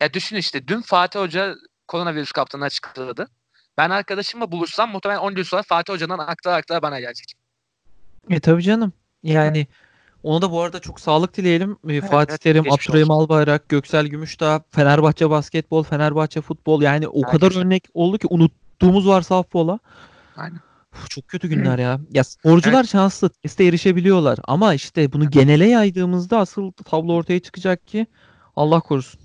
Ya 0.02 0.14
düşün 0.14 0.36
işte 0.36 0.68
dün 0.68 0.82
Fatih 0.82 1.20
Hoca 1.20 1.56
koronavirüs 1.88 2.32
kaptanı 2.32 2.64
açıkladı. 2.64 3.28
Ben 3.78 3.90
arkadaşımla 3.90 4.52
buluşsam 4.52 4.92
muhtemelen 4.92 5.20
10 5.20 5.36
gün 5.36 5.44
sonra 5.44 5.64
Fatih 5.64 5.94
Hoca'dan 5.94 6.20
aktara 6.20 6.56
aktara 6.56 6.82
bana 6.82 7.00
gelecek. 7.00 7.34
E 8.30 8.40
tabii 8.40 8.64
canım. 8.64 8.94
Yani 9.24 9.68
ona 10.24 10.42
da 10.42 10.52
bu 10.52 10.62
arada 10.62 10.80
çok 10.80 11.00
sağlık 11.00 11.38
dileyelim. 11.38 11.78
E, 11.90 12.02
Fatih 12.02 12.32
evet, 12.32 12.42
Terim, 12.42 12.64
geçmiş 12.64 12.90
Abdurrahim 12.90 13.12
Albayrak, 13.12 13.70
Göksel 13.70 14.08
Gümüşdağ, 14.08 14.64
Fenerbahçe 14.72 15.30
basketbol, 15.30 15.84
Fenerbahçe 15.84 16.42
futbol 16.42 16.82
yani 16.82 17.08
o 17.08 17.22
kadar 17.22 17.50
Herkes. 17.50 17.58
örnek 17.58 17.84
oldu 17.94 18.18
ki 18.18 18.28
unuttuğumuz 18.30 19.08
varsa 19.08 19.40
affola. 19.40 19.80
Aynen. 20.38 20.60
Uf, 20.96 21.10
çok 21.10 21.28
kötü 21.28 21.48
günler 21.48 21.80
ya. 21.80 22.00
Ya 22.12 22.24
sporcular 22.24 22.84
şanslı, 22.84 23.30
teste 23.30 23.66
erişebiliyorlar 23.66 24.40
ama 24.44 24.74
işte 24.74 25.12
bunu 25.14 25.30
genele 25.32 25.68
yaydığımızda 25.68 26.40
asıl 26.40 26.72
tablo 26.72 27.14
ortaya 27.14 27.40
çıkacak 27.40 27.88
ki 27.88 28.06
Allah 28.56 28.80
korusun. 28.80 29.22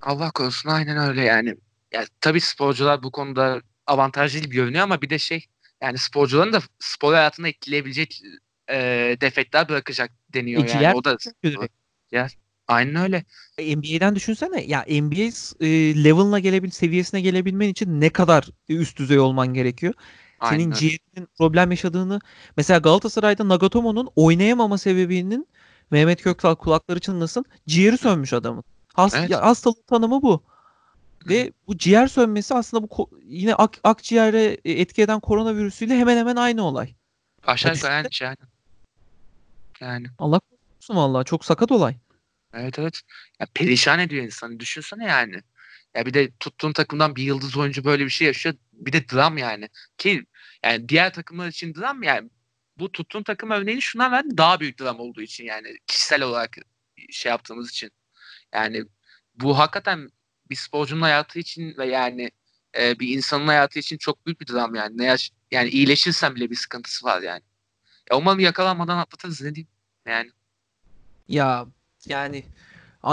Allah 0.00 0.30
korusun 0.30 0.68
aynen 0.70 0.96
öyle 1.08 1.22
yani. 1.22 1.54
Ya 1.92 2.04
tabii 2.20 2.40
sporcular 2.40 3.02
bu 3.02 3.10
konuda 3.10 3.62
avantajlı 3.86 4.38
gibi 4.40 4.54
görünüyor 4.54 4.82
ama 4.84 5.02
bir 5.02 5.10
de 5.10 5.18
şey 5.18 5.44
yani 5.82 5.98
sporcuların 5.98 6.52
da 6.52 6.60
spor 6.78 7.14
hayatını 7.14 7.48
etkileyebilecek 7.48 8.22
e, 8.70 8.76
defekler 9.20 9.68
bırakacak 9.68 10.10
deniyor 10.34 10.64
E, 10.64 10.68
yani. 10.68 10.78
ciğer 10.78 10.94
O 10.94 11.04
da 11.04 11.16
direkt. 11.44 11.74
aynen 12.68 12.94
öyle. 12.94 13.24
E, 13.58 13.76
NBA'den 13.76 14.16
düşünsene 14.16 14.64
ya 14.64 14.84
NBA 14.88 15.30
e, 15.66 16.04
level'ına 16.04 16.38
gelebil 16.38 16.70
seviyesine 16.70 17.20
gelebilmen 17.20 17.68
için 17.68 18.00
ne 18.00 18.10
kadar 18.10 18.48
üst 18.68 18.98
düzey 18.98 19.18
olman 19.18 19.54
gerekiyor. 19.54 19.94
Aynen 20.40 20.58
Senin 20.58 20.72
ciğerinin 20.72 21.28
problem 21.38 21.70
yaşadığını 21.70 22.20
mesela 22.56 22.78
Galatasaray'da 22.78 23.48
Nagatomo'nun 23.48 24.08
oynayamama 24.16 24.78
sebebinin 24.78 25.48
Mehmet 25.90 26.22
Köksal 26.22 26.54
kulakları 26.54 27.00
çınlasın 27.00 27.44
ciğeri 27.66 27.98
sönmüş 27.98 28.32
adamın. 28.32 28.64
Hast 28.94 29.16
Evet. 29.16 29.30
ya, 29.30 29.42
hastalık 29.42 29.86
tanımı 29.86 30.22
bu. 30.22 30.42
Ve 31.28 31.52
bu 31.66 31.78
ciğer 31.78 32.06
sönmesi 32.06 32.54
aslında 32.54 32.82
bu 32.90 33.10
yine 33.24 33.54
ak 33.54 33.78
akciğere 33.84 34.58
e, 34.64 34.72
etki 34.72 35.02
eden 35.02 35.20
koronavirüsüyle 35.20 35.98
hemen 35.98 36.16
hemen 36.16 36.36
aynı 36.36 36.62
olay. 36.62 36.94
Aşağı 37.46 37.74
yukarı 37.74 37.92
aynı 37.92 38.08
şey 38.12 38.28
aynen. 38.28 38.48
Yani 39.80 40.06
Allah 40.18 40.40
korusun 40.40 40.96
vallahi 40.96 41.24
çok 41.24 41.44
sakat 41.44 41.72
olay. 41.72 41.96
evet 42.54 42.78
evet. 42.78 43.00
Ya 43.40 43.46
perişan 43.54 43.98
ediyor 43.98 44.24
insanı. 44.24 44.60
Düşünsene 44.60 45.04
yani. 45.04 45.42
Ya 45.94 46.06
bir 46.06 46.14
de 46.14 46.30
tuttuğun 46.40 46.72
takımdan 46.72 47.16
bir 47.16 47.22
yıldız 47.22 47.56
oyuncu 47.56 47.84
böyle 47.84 48.04
bir 48.04 48.10
şey 48.10 48.26
yaşıyor. 48.26 48.54
Bir 48.72 48.92
de 48.92 49.08
dram 49.08 49.38
yani. 49.38 49.68
Ki 49.98 50.24
yani 50.64 50.88
diğer 50.88 51.12
takımlar 51.12 51.48
için 51.48 51.74
dram 51.74 52.02
yani 52.02 52.30
bu 52.78 52.92
tuttuğun 52.92 53.22
takım 53.22 53.50
örneğini 53.50 53.82
şuna 53.82 54.10
verdi 54.10 54.38
daha 54.38 54.60
büyük 54.60 54.80
dram 54.80 55.00
olduğu 55.00 55.22
için 55.22 55.44
yani 55.44 55.76
kişisel 55.86 56.22
olarak 56.22 56.56
şey 57.10 57.30
yaptığımız 57.30 57.70
için. 57.70 57.90
Yani 58.54 58.84
bu 59.34 59.58
hakikaten 59.58 60.08
bir 60.50 60.56
sporcunun 60.56 61.02
hayatı 61.02 61.38
için 61.38 61.76
ve 61.78 61.86
yani 61.86 62.30
e, 62.78 62.98
bir 62.98 63.08
insanın 63.08 63.46
hayatı 63.46 63.78
için 63.78 63.98
çok 63.98 64.26
büyük 64.26 64.40
bir 64.40 64.46
dram 64.46 64.74
yani. 64.74 64.98
Ne 64.98 65.04
yaş 65.04 65.32
yani 65.50 65.68
iyileşirsen 65.68 66.34
bile 66.34 66.50
bir 66.50 66.56
sıkıntısı 66.56 67.06
var 67.06 67.22
yani. 67.22 67.42
Ya 68.10 68.16
umarım 68.16 68.40
yakalanmadan 68.40 68.98
atlatırız 68.98 69.42
ne 69.42 69.54
diyeyim. 69.54 69.68
Yani 70.06 70.30
Ya 71.28 71.66
yani 72.06 72.44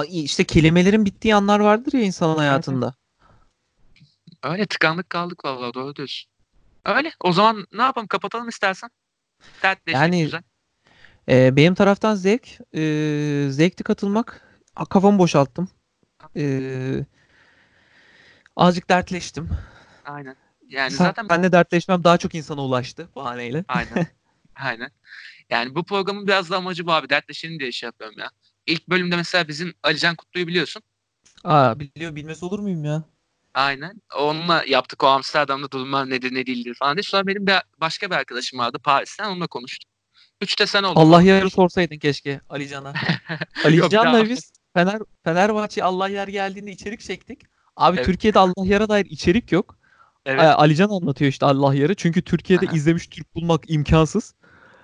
işte 0.09 0.43
kelimelerin 0.43 1.05
bittiği 1.05 1.35
anlar 1.35 1.59
vardır 1.59 1.93
ya 1.93 2.01
insanın 2.01 2.37
hayatında. 2.37 2.95
öyle 4.43 4.65
tıkandık 4.65 5.09
kaldık 5.09 5.45
vallahi 5.45 5.73
doğru 5.73 5.95
diyorsun. 5.95 6.31
Öyle. 6.87 7.11
O 7.19 7.33
zaman 7.33 7.67
ne 7.73 7.81
yapalım 7.81 8.07
kapatalım 8.07 8.49
istersen. 8.49 8.89
Dertleşmek 9.63 10.01
Yani- 10.01 10.23
güzel. 10.23 10.41
Ee, 11.29 11.55
benim 11.55 11.75
taraftan 11.75 12.15
zevk. 12.15 12.47
Ee, 12.75 13.47
zevkli 13.51 13.83
katılmak. 13.83 14.41
Kafamı 14.89 15.19
boşalttım. 15.19 15.69
Ee, 16.37 17.05
azıcık 18.55 18.89
dertleştim. 18.89 19.49
Aynen. 20.05 20.35
Yani 20.67 20.91
Sen- 20.91 21.05
zaten 21.05 21.29
benle 21.29 21.51
dertleşmem 21.51 22.03
daha 22.03 22.17
çok 22.17 22.35
insana 22.35 22.61
ulaştı 22.61 23.09
bahaneyle. 23.15 23.65
aynen. 23.67 24.07
aynen. 24.55 24.91
Yani 25.49 25.75
bu 25.75 25.85
programın 25.85 26.27
biraz 26.27 26.49
da 26.49 26.57
amacı 26.57 26.87
bu 26.87 26.93
abi. 26.93 27.09
Dertleşelim 27.09 27.59
diye 27.59 27.71
şey 27.71 27.87
yapıyorum 27.87 28.15
ya. 28.19 28.29
İlk 28.67 28.89
bölümde 28.89 29.15
mesela 29.15 29.47
bizim 29.47 29.73
Alican 29.83 30.15
Kutlu'yu 30.15 30.47
biliyorsun. 30.47 30.83
Aa 31.43 31.79
biliyor 31.79 32.15
bilmez 32.15 32.43
olur 32.43 32.59
muyum 32.59 32.83
ya? 32.85 33.03
Aynen. 33.57 34.01
Onunla 34.17 34.63
yaptık 34.67 35.03
o 35.03 35.07
Amsterdam'da 35.07 35.71
durumlar 35.71 36.09
nedir 36.09 36.33
ne 36.33 36.45
değildir 36.45 36.75
falan 36.79 36.95
diye. 36.95 37.03
Sonra 37.03 37.27
benim 37.27 37.47
bir, 37.47 37.55
başka 37.81 38.09
bir 38.09 38.15
arkadaşım 38.15 38.59
vardı 38.59 38.77
Paris'ten 38.83 39.29
onunla 39.29 39.47
konuştuk. 39.47 39.91
Üç 40.41 40.59
de 40.59 40.67
sen 40.67 40.83
oldun. 40.83 41.01
Allah 41.01 41.21
yarı 41.21 41.49
sorsaydın 41.49 41.97
keşke 41.97 42.41
Ali 42.49 42.67
Can'a. 42.67 42.93
Ali 43.65 43.75
Yok, 43.75 43.91
Can'la 43.91 44.29
biz 44.29 44.51
Fener 44.73 44.99
Fenerbahçe 45.23 45.83
Allah 45.83 46.07
yer 46.07 46.27
geldiğinde 46.27 46.71
içerik 46.71 46.99
çektik. 46.99 47.41
Abi 47.75 47.97
Evet. 47.97 48.05
Türkiye'de 48.05 48.39
Allah 48.39 48.65
yar'a 48.65 48.89
dair 48.89 49.05
içerik 49.05 49.51
yok. 49.51 49.77
Evet. 50.25 50.41
Ali 50.41 50.75
Can 50.75 50.89
anlatıyor 50.89 51.31
işte 51.31 51.45
Allah 51.45 51.75
yarı. 51.75 51.95
Çünkü 51.95 52.21
Türkiye'de 52.21 52.65
izlemiş 52.73 53.07
Türk 53.07 53.35
bulmak 53.35 53.63
imkansız. 53.67 54.33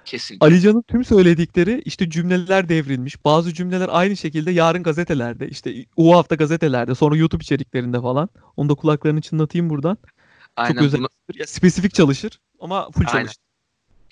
Kesinlikle. 0.05 0.45
Alican'ın 0.47 0.81
tüm 0.81 1.05
söyledikleri 1.05 1.81
işte 1.85 2.09
cümleler 2.09 2.69
devrilmiş. 2.69 3.25
Bazı 3.25 3.53
cümleler 3.53 3.89
aynı 3.91 4.17
şekilde 4.17 4.51
yarın 4.51 4.83
gazetelerde 4.83 5.49
işte 5.49 5.85
o 5.95 6.17
hafta 6.17 6.35
gazetelerde 6.35 6.95
sonra 6.95 7.15
YouTube 7.17 7.41
içeriklerinde 7.43 8.01
falan. 8.01 8.29
Onu 8.57 8.69
da 8.69 8.75
kulaklarını 8.75 9.21
çınlatayım 9.21 9.69
buradan. 9.69 9.97
Aynen 10.55 10.73
Çok 10.75 10.83
özel. 10.83 10.99
bunu- 10.99 11.09
Ya, 11.35 11.47
spesifik 11.47 11.93
çalışır 11.93 12.39
ama 12.59 12.91
full 12.91 13.05
Aynen. 13.07 13.11
çalışır. 13.19 13.37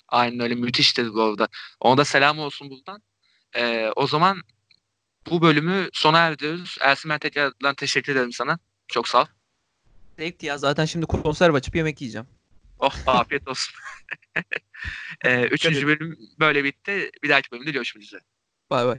Aynen 0.08 0.40
öyle 0.40 0.54
müthiştir 0.54 1.14
bu 1.14 1.22
arada. 1.22 1.48
Ona 1.80 1.96
da 1.96 2.04
selam 2.04 2.38
olsun 2.38 2.70
buradan. 2.70 3.02
Ee, 3.56 3.90
o 3.96 4.06
zaman 4.06 4.42
bu 5.30 5.42
bölümü 5.42 5.88
sona 5.92 6.18
erdiriyoruz. 6.18 6.76
Ersin 6.80 7.08
ben 7.10 7.18
tekrardan 7.18 7.74
teşekkür 7.74 8.12
ederim 8.12 8.32
sana. 8.32 8.58
Çok 8.88 9.08
sağ 9.08 9.22
ol. 9.22 9.26
Zevkti 10.18 10.46
ya 10.46 10.58
zaten 10.58 10.84
şimdi 10.84 11.06
konserve 11.06 11.56
açıp 11.56 11.76
yemek 11.76 12.00
yiyeceğim. 12.00 12.26
Oh 12.82 12.94
afiyet 13.06 13.48
olsun. 13.48 13.74
ee, 15.24 15.44
üçüncü 15.44 15.86
bölüm 15.86 16.18
böyle 16.40 16.64
bitti. 16.64 17.10
Bir 17.22 17.28
dahaki 17.28 17.50
bölümde 17.52 17.70
görüşmek 17.70 18.04
üzere. 18.04 18.20
Bay 18.70 18.86
bay. 18.86 18.98